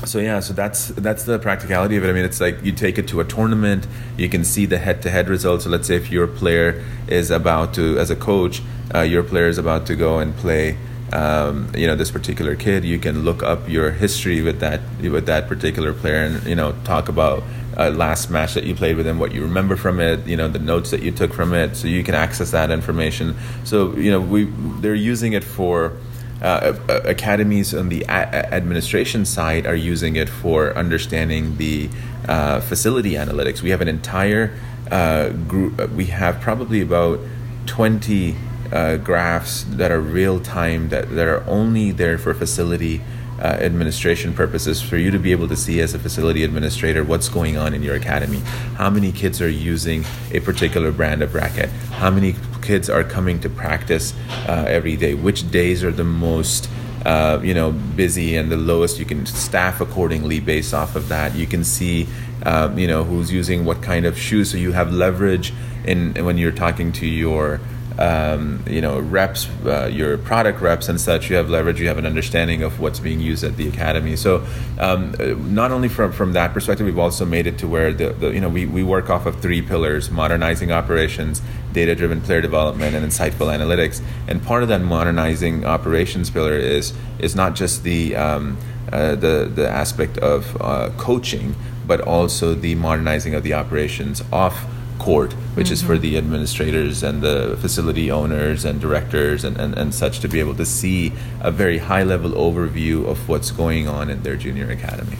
[0.03, 2.97] so yeah so that's that's the practicality of it i mean it's like you take
[2.97, 3.85] it to a tournament
[4.17, 7.99] you can see the head-to-head results so let's say if your player is about to
[7.99, 8.63] as a coach
[8.95, 10.75] uh, your player is about to go and play
[11.13, 12.83] um, you know this particular kid.
[12.83, 16.73] You can look up your history with that with that particular player, and you know
[16.83, 17.43] talk about
[17.77, 20.47] uh, last match that you played with him, what you remember from it, you know
[20.47, 23.35] the notes that you took from it, so you can access that information.
[23.63, 24.45] So you know we
[24.81, 25.93] they're using it for.
[26.41, 31.89] Uh, academies on the a- administration side are using it for understanding the
[32.29, 33.61] uh, facility analytics.
[33.61, 34.57] We have an entire
[34.89, 35.91] uh, group.
[35.91, 37.19] We have probably about
[37.65, 38.37] twenty
[38.71, 43.01] uh, graphs that are real time that, that are only there for facility
[43.39, 47.29] uh, administration purposes for you to be able to see as a facility administrator what's
[47.29, 48.39] going on in your academy.
[48.75, 51.69] How many kids are using a particular brand of racket?
[51.69, 54.13] How many kids are coming to practice
[54.47, 55.13] uh, every day?
[55.13, 56.69] Which days are the most
[57.05, 58.99] uh, you know busy and the lowest?
[58.99, 61.33] You can staff accordingly based off of that.
[61.33, 62.07] You can see
[62.43, 64.51] uh, you know who's using what kind of shoes.
[64.51, 65.53] So you have leverage
[65.85, 67.61] in when you're talking to your
[67.99, 71.97] um, you know reps, uh, your product reps and such, you have leverage, you have
[71.97, 74.15] an understanding of what's being used at the academy.
[74.15, 74.45] So
[74.79, 75.13] um,
[75.53, 78.39] not only from from that perspective, we've also made it to where the, the you
[78.39, 81.41] know we, we work off of three pillars: modernizing operations,
[81.73, 84.01] data-driven player development, and insightful analytics.
[84.29, 88.57] And part of that modernizing operations pillar is is not just the um,
[88.93, 91.53] uh, the the aspect of uh, coaching,
[91.85, 94.65] but also the modernizing of the operations off
[94.99, 95.73] court, which mm-hmm.
[95.73, 96.01] is for mm-hmm.
[96.03, 100.55] the administrators and the facility owners and directors and, and, and such to be able
[100.55, 105.17] to see a very high level overview of what's going on in their junior academy.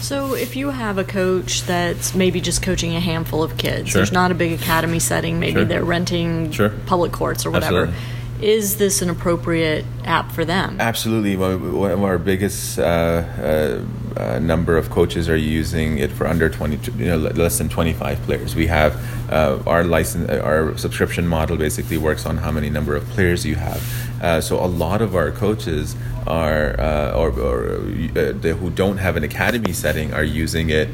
[0.00, 4.00] So, if you have a coach that's maybe just coaching a handful of kids, sure.
[4.00, 5.64] there's not a big academy setting, maybe sure.
[5.64, 6.70] they're renting sure.
[6.86, 7.86] public courts or whatever.
[7.86, 10.76] Absolutely is this an appropriate app for them?
[10.80, 11.36] Absolutely.
[11.36, 13.84] One of our biggest uh, uh,
[14.16, 18.20] uh, number of coaches are using it for under 20, you know, less than 25
[18.22, 18.56] players.
[18.56, 22.96] We have uh, our license, uh, our subscription model basically works on how many number
[22.96, 24.22] of players you have.
[24.22, 26.78] Uh, so a lot of our coaches are,
[27.14, 30.88] or, or who don't have an academy setting are using it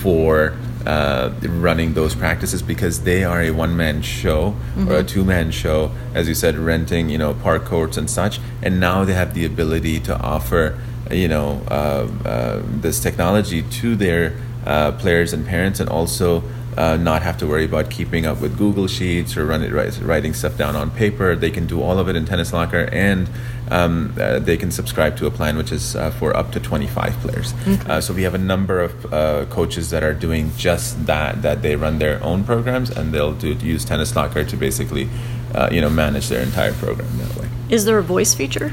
[0.00, 0.56] for
[0.86, 4.88] uh, running those practices because they are a one man show mm-hmm.
[4.88, 5.06] or a mm-hmm.
[5.06, 9.04] two man show, as you said, renting you know park courts and such, and now
[9.04, 10.78] they have the ability to offer
[11.10, 16.42] you know uh, uh, this technology to their uh, players and parents, and also
[16.76, 20.34] uh, not have to worry about keeping up with Google Sheets or run it, writing
[20.34, 21.36] stuff down on paper.
[21.36, 23.28] They can do all of it in Tennis Locker, and
[23.70, 27.12] um, uh, they can subscribe to a plan which is uh, for up to 25
[27.20, 27.54] players.
[27.66, 27.90] Okay.
[27.90, 31.42] Uh, so we have a number of uh, coaches that are doing just that.
[31.42, 35.08] That they run their own programs, and they'll do use Tennis Locker to basically,
[35.54, 37.48] uh, you know, manage their entire program that way.
[37.68, 38.72] Is there a voice feature?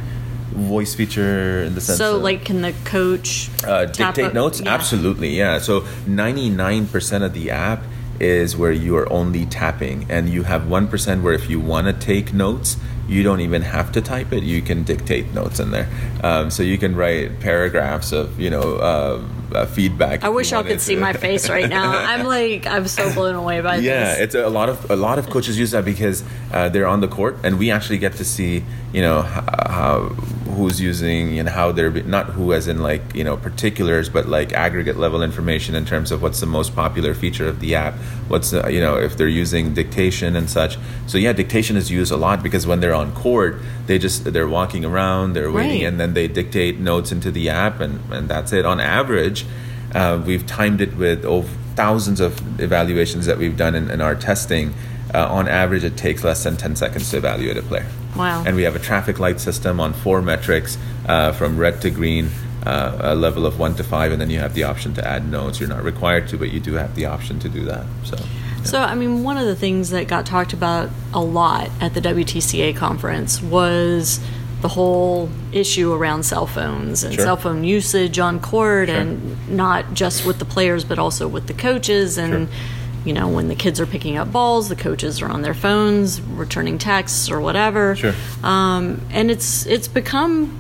[0.50, 4.74] Voice feature in the sense so of, like can the coach uh, dictate notes yeah.
[4.74, 7.84] absolutely yeah so 99% of the app
[8.20, 11.94] is where you are only tapping and you have 1% where if you want to
[11.94, 12.78] take notes
[13.08, 15.90] you don't even have to type it you can dictate notes in there
[16.24, 19.24] um, so you can write paragraphs of you know uh,
[19.54, 20.24] uh, feedback.
[20.24, 20.80] I wish y'all could to.
[20.80, 21.92] see my face right now.
[21.98, 24.18] I'm like I'm so blown away by yeah, this.
[24.18, 26.88] Yeah, it's a, a, lot of a lot of coaches use that because uh, they're
[26.88, 28.64] on the court, and we actually get to see
[28.94, 30.10] you know how,
[30.56, 34.54] who's using and how they're not who as in like you know particulars, but like
[34.54, 37.94] aggregate level information in terms of what's the most popular feature of the app.
[38.28, 40.78] What's the, you know if they're using dictation and such.
[41.08, 44.48] So yeah, dictation is used a lot because when they're on court, they just they're
[44.48, 45.88] walking around, they're waiting, right.
[45.88, 48.66] and then they dictate notes into the app, and and that's it.
[48.66, 49.46] On average,
[49.94, 54.16] uh, we've timed it with over thousands of evaluations that we've done in, in our
[54.16, 54.74] testing.
[55.14, 57.88] Uh, on average, it takes less than 10 seconds to evaluate a player.
[58.16, 58.44] Wow.
[58.46, 62.30] And we have a traffic light system on four metrics uh, from red to green,
[62.66, 65.30] uh, a level of one to five, and then you have the option to add
[65.30, 65.60] notes.
[65.60, 67.86] You're not required to, but you do have the option to do that.
[68.04, 68.18] So.
[68.18, 68.64] Yeah.
[68.66, 72.02] So, I mean, one of the things that got talked about a lot at the
[72.02, 74.20] WTCA conference was
[74.62, 77.24] the whole issue around cell phones and sure.
[77.24, 78.98] cell phone usage on court, sure.
[78.98, 82.18] and not just with the players, but also with the coaches.
[82.18, 82.58] And, sure.
[83.06, 86.22] You know, when the kids are picking up balls, the coaches are on their phones,
[86.22, 87.96] returning texts or whatever.
[87.96, 88.14] Sure.
[88.44, 90.60] Um, and it's it's become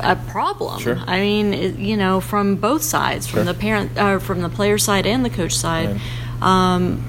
[0.00, 0.80] a problem.
[0.80, 0.98] Sure.
[1.06, 4.78] I mean, it, you know, from both sides, from the parent, uh, from the player
[4.78, 6.00] side and the coach side.
[6.40, 7.04] Um,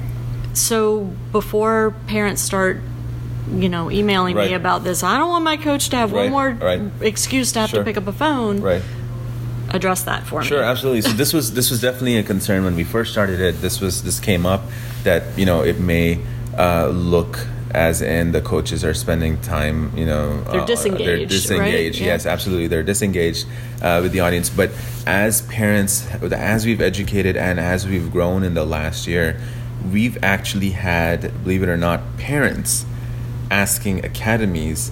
[0.54, 2.82] so before parents start
[3.52, 4.50] you know, emailing right.
[4.50, 5.04] me about this.
[5.04, 6.30] I don't want my coach to have right.
[6.30, 6.82] one more right.
[7.02, 7.80] excuse to have sure.
[7.80, 8.60] to pick up a phone.
[8.60, 8.82] Right.
[9.78, 10.48] Address that for sure, me.
[10.48, 11.02] Sure, absolutely.
[11.02, 13.62] So this was this was definitely a concern when we first started it.
[13.62, 14.62] This was this came up
[15.04, 16.20] that you know it may
[16.58, 21.02] uh, look as in the coaches are spending time, you know, they're disengaged.
[21.02, 22.00] Uh, they're disengaged.
[22.00, 22.08] Right?
[22.08, 22.32] Yes, yeah.
[22.32, 23.46] absolutely, they're disengaged
[23.82, 24.50] uh, with the audience.
[24.50, 24.72] But
[25.06, 29.40] as parents, as we've educated and as we've grown in the last year,
[29.92, 32.86] we've actually had, believe it or not, parents
[33.52, 34.92] asking academies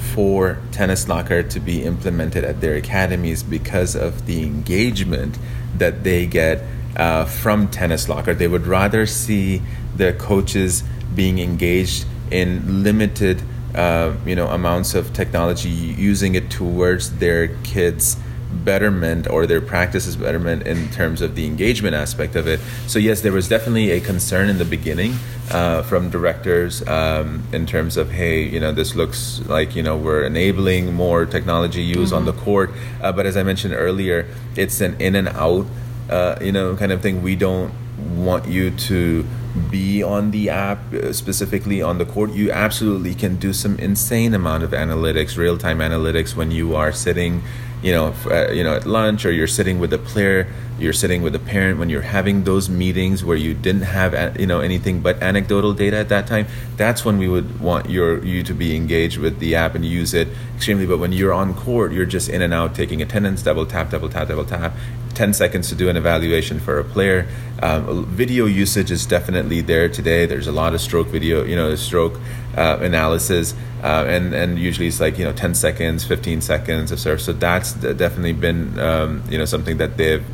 [0.00, 5.38] for Tennis Locker to be implemented at their academies because of the engagement
[5.76, 6.62] that they get
[6.96, 8.34] uh, from Tennis Locker.
[8.34, 9.62] They would rather see
[9.96, 10.82] the coaches
[11.14, 13.42] being engaged in limited,
[13.74, 18.16] uh, you know, amounts of technology, using it towards their kids'
[18.52, 22.60] betterment or their practices betterment in terms of the engagement aspect of it.
[22.86, 25.14] So yes, there was definitely a concern in the beginning
[25.50, 29.96] uh, from directors um, in terms of hey, you know, this looks like you know
[29.96, 32.16] we're enabling more technology use mm-hmm.
[32.16, 32.70] on the court.
[33.00, 34.26] Uh, but as I mentioned earlier,
[34.56, 35.66] it's an in and out,
[36.08, 37.22] uh, you know, kind of thing.
[37.22, 37.72] We don't
[38.16, 39.24] want you to
[39.68, 44.32] be on the app uh, specifically on the court you absolutely can do some insane
[44.32, 47.42] amount of analytics real-time analytics when you are sitting
[47.82, 50.46] you know, uh, you know, at lunch, or you're sitting with a player,
[50.78, 54.46] you're sitting with a parent when you're having those meetings where you didn't have, you
[54.46, 56.46] know, anything but anecdotal data at that time.
[56.76, 60.14] That's when we would want your you to be engaged with the app and use
[60.14, 60.86] it extremely.
[60.86, 64.08] But when you're on court, you're just in and out, taking attendance, double tap, double
[64.08, 64.74] tap, double tap.
[65.14, 67.26] 10 seconds to do an evaluation for a player.
[67.62, 70.24] Um, video usage is definitely there today.
[70.24, 72.18] There's a lot of stroke video, you know, stroke
[72.56, 77.00] uh, analysis, uh, and and usually it's like you know 10 seconds, 15 seconds of
[77.00, 77.20] serve.
[77.20, 80.24] So that's definitely been um, you know something that they've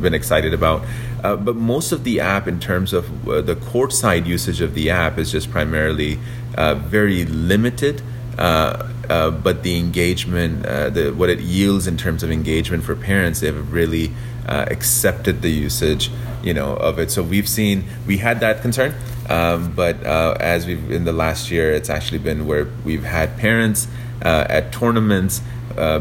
[0.00, 0.84] been excited about.
[1.22, 4.90] Uh, but most of the app, in terms of uh, the courtside usage of the
[4.90, 6.18] app, is just primarily
[6.56, 8.02] uh, very limited.
[8.38, 12.94] Uh, uh, but the engagement, uh, the what it yields in terms of engagement for
[12.94, 14.12] parents, they've really
[14.46, 16.10] accepted the usage,
[16.42, 17.10] you know, of it.
[17.10, 18.94] So we've seen we had that concern,
[19.28, 23.36] um, but uh, as we've in the last year, it's actually been where we've had
[23.38, 23.88] parents
[24.24, 25.40] uh, at tournaments.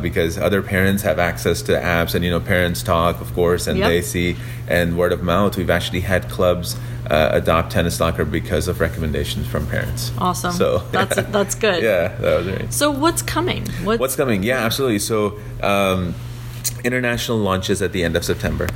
[0.01, 3.79] because other parents have access to apps, and you know, parents talk, of course, and
[3.79, 3.89] yep.
[3.89, 4.35] they see,
[4.67, 5.57] and word of mouth.
[5.57, 6.77] We've actually had clubs
[7.09, 10.11] uh, adopt Tennis Locker because of recommendations from parents.
[10.17, 10.53] Awesome.
[10.53, 11.83] So that's that's good.
[11.83, 12.73] Yeah, that was great.
[12.73, 13.67] So what's coming?
[13.83, 14.43] What's, what's coming?
[14.43, 14.99] Yeah, absolutely.
[14.99, 16.15] So um,
[16.83, 18.67] international launches at the end of September.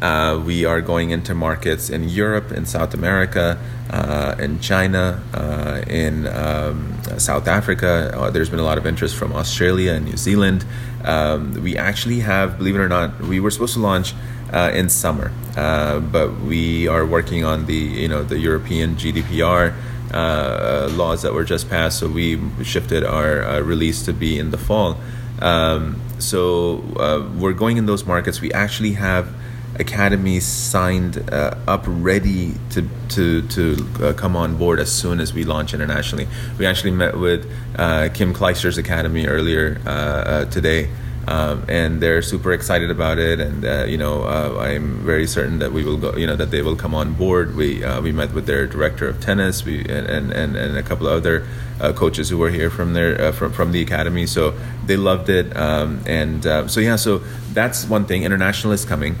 [0.00, 3.58] Uh, we are going into markets in Europe, in South America,
[3.90, 8.12] uh, in China, uh, in um, South Africa.
[8.14, 10.64] Uh, there's been a lot of interest from Australia and New Zealand.
[11.04, 14.12] Um, we actually have, believe it or not, we were supposed to launch
[14.52, 15.32] uh, in summer.
[15.56, 19.74] Uh, but we are working on the you know the European GDPR
[20.96, 24.98] laws that were just passed, so we shifted our release to be in the fall.
[25.40, 26.82] Um, so
[27.38, 28.40] we're going in those markets.
[28.40, 29.32] We actually have
[29.78, 35.32] academies signed uh, up ready to to to uh, come on board as soon as
[35.32, 36.28] we launch internationally.
[36.58, 39.74] We actually met with uh, Kim Clijsters Academy earlier
[40.50, 40.88] today
[41.28, 43.40] um, and they're super excited about it.
[43.40, 46.16] And uh, you know, uh, I'm very certain that we will go.
[46.16, 47.56] You know, that they will come on board.
[47.56, 51.06] We uh, we met with their director of tennis, we and and, and a couple
[51.08, 51.46] of other
[51.80, 54.26] uh, coaches who were here from their uh, from from the academy.
[54.26, 54.54] So
[54.86, 55.56] they loved it.
[55.56, 57.18] Um, and uh, so yeah, so
[57.52, 58.22] that's one thing.
[58.22, 59.16] International is coming.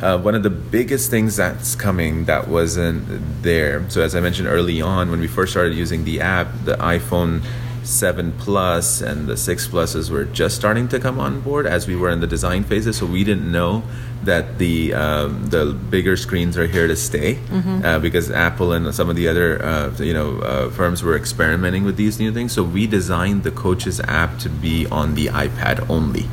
[0.00, 3.04] One of the biggest things that's coming that wasn't
[3.42, 3.88] there.
[3.90, 7.42] So as I mentioned early on, when we first started using the app, the iPhone
[7.82, 11.96] 7 Plus and the 6 Pluses were just starting to come on board as we
[11.96, 12.98] were in the design phases.
[12.98, 13.82] So we didn't know
[14.22, 17.84] that the um, the bigger screens are here to stay mm-hmm.
[17.84, 21.84] uh, because Apple and some of the other uh, you know uh, firms were experimenting
[21.84, 22.52] with these new things.
[22.52, 26.26] So we designed the Coaches app to be on the iPad only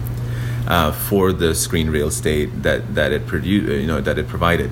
[0.68, 4.70] uh, for the screen real estate that that it produced, you know, that it provided.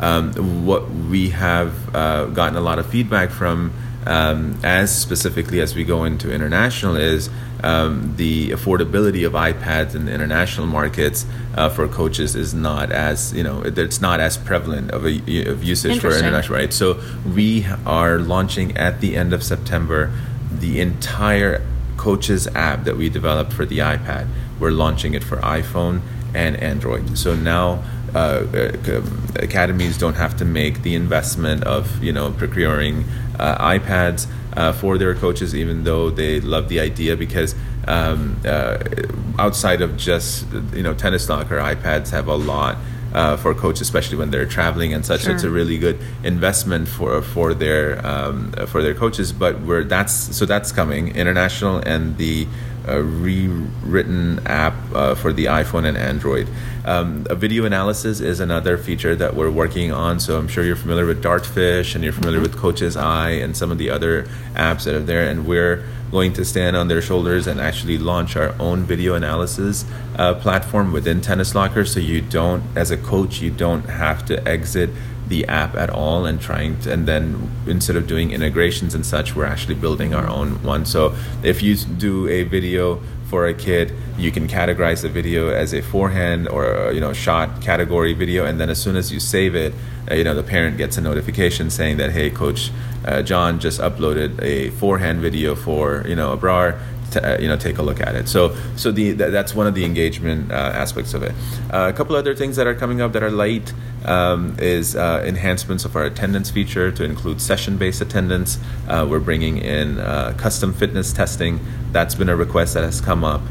[0.00, 3.72] Um, what we have uh, gotten a lot of feedback from
[4.06, 7.30] um, as specifically as we go into international is
[7.62, 11.24] um, the affordability of iPads in the international markets
[11.54, 15.62] uh, for coaches is not as you know it's not as prevalent of a of
[15.62, 16.72] usage for international right.
[16.72, 17.00] So
[17.34, 20.12] we are launching at the end of September
[20.50, 21.64] the entire
[22.02, 24.26] coaches app that we developed for the iPad.
[24.58, 26.00] We're launching it for iPhone
[26.34, 27.16] and Android.
[27.16, 29.02] So now uh, uh,
[29.36, 33.04] academies don't have to make the investment of you know procuring
[33.38, 34.26] uh, iPads
[34.56, 37.54] uh, for their coaches, even though they love the idea because
[37.86, 38.78] um, uh,
[39.38, 42.76] outside of just you know tennis locker, iPads have a lot.
[43.12, 45.32] Uh, for coaches, especially when they're traveling and such, sure.
[45.32, 49.34] so it's a really good investment for for their um, for their coaches.
[49.34, 52.46] But we're that's so that's coming international and the
[52.86, 56.48] a rewritten app uh, for the iPhone and Android.
[56.84, 60.18] Um, a video analysis is another feature that we're working on.
[60.18, 62.52] So I'm sure you're familiar with Dartfish and you're familiar mm-hmm.
[62.52, 65.28] with Coach's Eye and some of the other apps that are there.
[65.28, 69.84] And we're going to stand on their shoulders and actually launch our own video analysis
[70.16, 71.84] uh, platform within Tennis Locker.
[71.84, 74.90] So you don't, as a coach, you don't have to exit
[75.28, 79.34] the app at all and trying to, and then instead of doing integrations and such,
[79.34, 80.84] we're actually building our own one.
[80.84, 83.00] So if you do a video
[83.32, 87.62] for a kid, you can categorize the video as a forehand or you know shot
[87.62, 89.72] category video, and then as soon as you save it,
[90.10, 92.70] uh, you know the parent gets a notification saying that hey, coach
[93.04, 96.78] uh, John just uploaded a forehand video for you know Abrar
[97.12, 98.28] to, uh, you know take a look at it.
[98.28, 101.32] So so the that's one of the engagement uh, aspects of it.
[101.72, 103.72] Uh, a couple other things that are coming up that are light
[104.04, 108.58] um, is uh, enhancements of our attendance feature to include session-based attendance.
[108.88, 109.96] We're bringing in
[110.36, 111.60] custom fitness testing.
[111.92, 113.42] That's been a request that has come up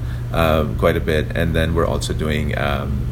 [0.77, 2.57] quite a bit, and then we're also doing.
[2.57, 3.10] Um,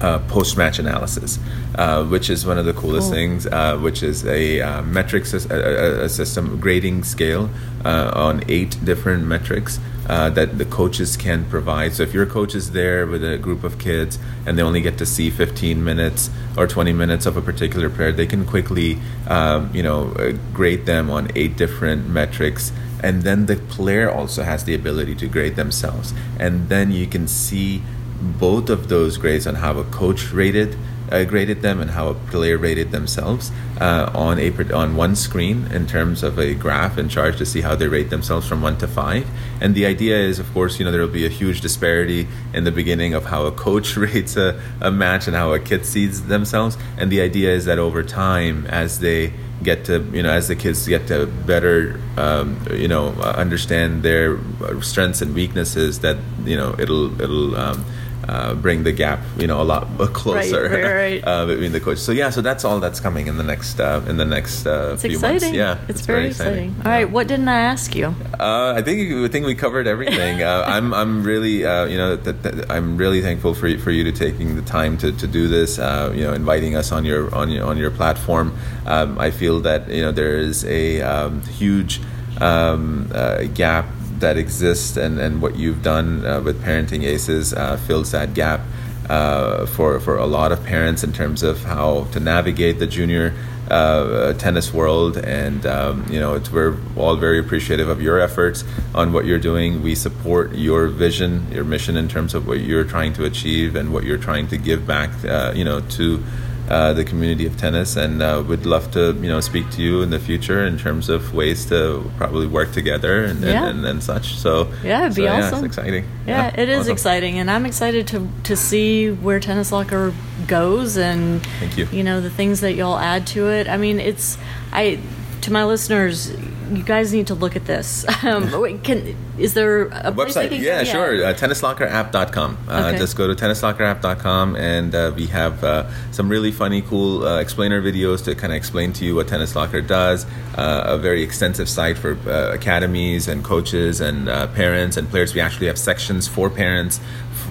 [0.00, 1.38] uh, post match analysis,
[1.76, 3.14] uh, which is one of the coolest cool.
[3.14, 7.48] things, uh, which is a uh, metric a, a, system grading scale
[7.84, 9.78] uh, on eight different metrics.
[10.08, 11.92] Uh, that the coaches can provide.
[11.92, 14.98] So if your coach is there with a group of kids and they only get
[14.98, 19.68] to see 15 minutes or 20 minutes of a particular player, they can quickly, um,
[19.74, 20.14] you know,
[20.52, 22.70] grade them on eight different metrics
[23.02, 27.26] and then the player also has the ability to grade themselves and then you can
[27.28, 27.82] see
[28.20, 30.76] both of those grades on how a coach rated
[31.10, 35.66] uh, graded them and how a player rated themselves uh, on a on one screen
[35.70, 38.76] in terms of a graph and chart to see how they rate themselves from one
[38.78, 39.26] to five.
[39.60, 42.64] And the idea is, of course, you know there will be a huge disparity in
[42.64, 46.26] the beginning of how a coach rates a, a match and how a kid sees
[46.26, 46.76] themselves.
[46.98, 50.56] And the idea is that over time, as they get to you know as the
[50.56, 54.38] kids get to better um, you know understand their
[54.82, 57.84] strengths and weaknesses that you know it'll it'll um,
[58.28, 61.24] uh, bring the gap, you know, a lot closer right, right, right.
[61.26, 62.02] uh, between the coaches.
[62.02, 64.96] So yeah, so that's all that's coming in the next uh, in the next uh,
[64.96, 65.42] few exciting.
[65.42, 65.56] months.
[65.56, 66.70] Yeah, it's, it's very, very, exciting.
[66.70, 66.86] exciting.
[66.86, 68.14] All right, what didn't I ask you?
[68.38, 70.42] Uh, I think I think we covered everything.
[70.42, 74.04] Uh, I'm I'm really you know th- th- I'm really thankful for you, for you
[74.04, 75.78] to taking the time to, to do this.
[75.78, 78.56] you know, inviting us on your on your on your platform.
[78.86, 82.00] Um, I feel that you know there is a um, huge
[82.40, 83.08] um,
[83.54, 83.86] gap
[84.20, 88.60] that exists and, and what you've done uh, with Parenting Aces uh, fills that gap
[89.08, 93.34] uh, for, for a lot of parents in terms of how to navigate the junior
[93.70, 95.16] uh, tennis world.
[95.16, 98.64] And, um, you know, we're all very appreciative of your efforts
[98.94, 99.82] on what you're doing.
[99.82, 103.92] We support your vision, your mission in terms of what you're trying to achieve and
[103.92, 106.22] what you're trying to give back, uh, you know, to
[106.68, 110.02] uh, the community of tennis, and uh, would love to you know speak to you
[110.02, 113.66] in the future in terms of ways to probably work together and, yeah.
[113.66, 114.34] and, and, and, such.
[114.36, 115.40] So yeah, it'd be so, awesome.
[115.40, 116.04] Yeah, it's exciting.
[116.26, 116.92] Yeah, yeah it is awesome.
[116.92, 120.12] exciting, and I'm excited to to see where Tennis Locker
[120.46, 121.86] goes, and thank you.
[121.92, 123.68] You know the things that y'all add to it.
[123.68, 124.38] I mean, it's
[124.72, 125.00] I
[125.42, 126.32] to my listeners
[126.72, 128.04] you guys need to look at this.
[128.26, 130.50] Um, can is there a, a website?
[130.50, 131.24] Yeah, yeah, sure.
[131.24, 132.58] Uh, tennislockerapp.com.
[132.68, 132.98] Uh, okay.
[132.98, 137.80] Just go to tennislockerapp.com, and uh, we have uh, some really funny, cool uh, explainer
[137.80, 140.26] videos to kind of explain to you what Tennis Locker does.
[140.56, 145.34] Uh, a very extensive site for uh, academies and coaches and parents and players.
[145.34, 146.98] We actually have sections for parents,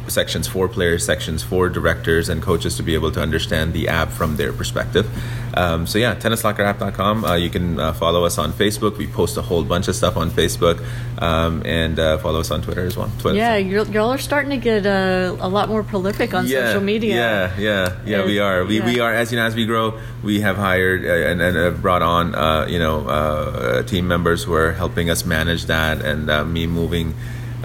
[0.08, 4.10] sections for players, sections for directors and coaches to be able to understand the app
[4.10, 5.08] from their perspective.
[5.56, 7.24] Um, so yeah, tennislockerapp.com.
[7.24, 8.98] Uh, you can uh, follow us on Facebook.
[8.98, 10.86] We post a whole bunch of stuff on Facebook,
[11.22, 13.10] um, and uh, follow us on Twitter as well.
[13.20, 13.38] Twitter.
[13.38, 17.16] Yeah, y'all are starting to get uh, a lot more prolific on yeah, social media.
[17.16, 18.26] Yeah, yeah, yeah.
[18.26, 18.66] we are.
[18.66, 18.86] We, yeah.
[18.86, 21.82] we are as you know as we grow, we have hired uh, and, and have
[21.82, 26.68] brought on uh, you know team members who are helping us manage that, and me
[26.68, 27.16] moving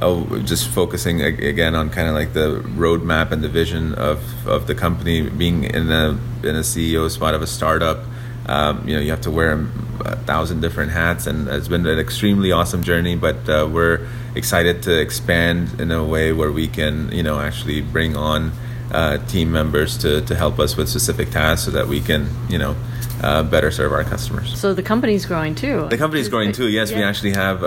[0.00, 4.66] oh, just focusing again on kind of like the roadmap and the vision of, of
[4.66, 8.04] the company being in a in a CEO spot of a startup.
[8.46, 9.66] Um, you know, you have to wear
[10.04, 13.16] a thousand different hats, and it's been an extremely awesome journey.
[13.16, 17.80] But uh, we're excited to expand in a way where we can, you know, actually
[17.80, 18.52] bring on
[18.92, 22.58] uh, team members to, to help us with specific tasks so that we can, you
[22.58, 22.74] know,
[23.20, 24.58] uh, better serve our customers.
[24.58, 25.86] So the company's growing too.
[25.90, 26.68] The company's growing too.
[26.68, 26.98] Yes, yeah.
[26.98, 27.66] we actually have a,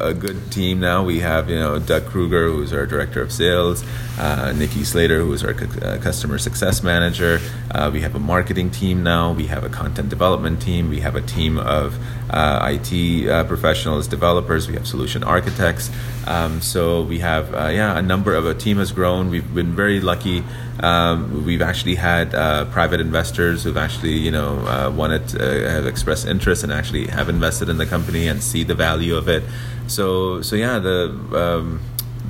[0.00, 1.04] a, a, good team now.
[1.04, 3.84] We have you know Doug Kruger, who's our director of sales,
[4.18, 7.40] uh, Nikki Slater, who's our cu- uh, customer success manager.
[7.70, 9.32] Uh, we have a marketing team now.
[9.32, 10.88] We have a content development team.
[10.88, 11.98] We have a team of
[12.30, 14.68] uh, IT uh, professionals, developers.
[14.68, 15.90] We have solution architects.
[16.28, 19.30] Um, so we have yeah a number of a team has grown.
[19.30, 20.44] We've been very lucky.
[20.80, 22.32] Um, we've actually had
[22.70, 27.06] private investors who've actually you know uh, wanted to, uh, have expressed interest and actually
[27.06, 29.42] have invested in the company and see the value of it.
[29.86, 31.80] So so yeah, the um,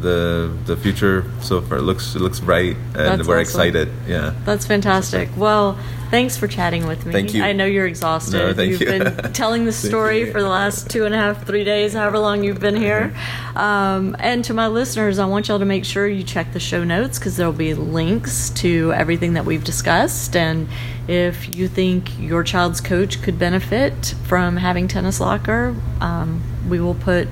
[0.00, 3.60] the the future so far looks looks bright, and That's we're awesome.
[3.60, 3.88] excited.
[4.06, 4.34] Yeah.
[4.44, 5.28] That's fantastic.
[5.36, 5.78] Well,
[6.10, 7.12] thanks for chatting with me.
[7.12, 7.42] Thank you.
[7.42, 8.38] I know you're exhausted.
[8.38, 8.86] No, thank you've you.
[8.86, 12.44] been telling the story for the last two and a half, three days, however long
[12.44, 13.14] you've been here.
[13.56, 16.84] Um, and to my listeners, I want y'all to make sure you check the show
[16.84, 20.36] notes because there'll be links to everything that we've discussed.
[20.36, 20.68] And
[21.08, 26.94] if you think your child's coach could benefit from having Tennis Locker, um, we will
[26.94, 27.28] put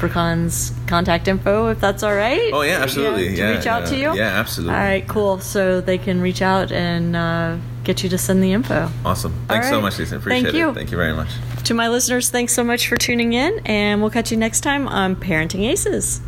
[0.00, 2.50] Frecon's contact info if that's all right.
[2.52, 3.28] Oh yeah, absolutely.
[3.28, 3.88] to Yeah, reach out yeah.
[3.90, 4.14] to you.
[4.16, 4.74] Yeah, absolutely.
[4.74, 5.38] All right, cool.
[5.40, 8.90] So they can reach out and uh, get you to send the info.
[9.04, 9.34] Awesome.
[9.46, 10.16] Thanks All so much, Lisa.
[10.16, 10.70] Appreciate Thank you.
[10.70, 10.74] it.
[10.74, 11.28] Thank you very much.
[11.64, 14.88] To my listeners, thanks so much for tuning in, and we'll catch you next time
[14.88, 16.20] on Parenting Aces.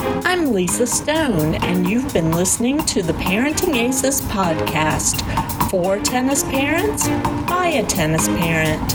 [0.00, 5.22] I'm Lisa Stone, and you've been listening to the Parenting Aces podcast
[5.70, 7.08] for tennis parents
[7.48, 8.94] by a tennis parent.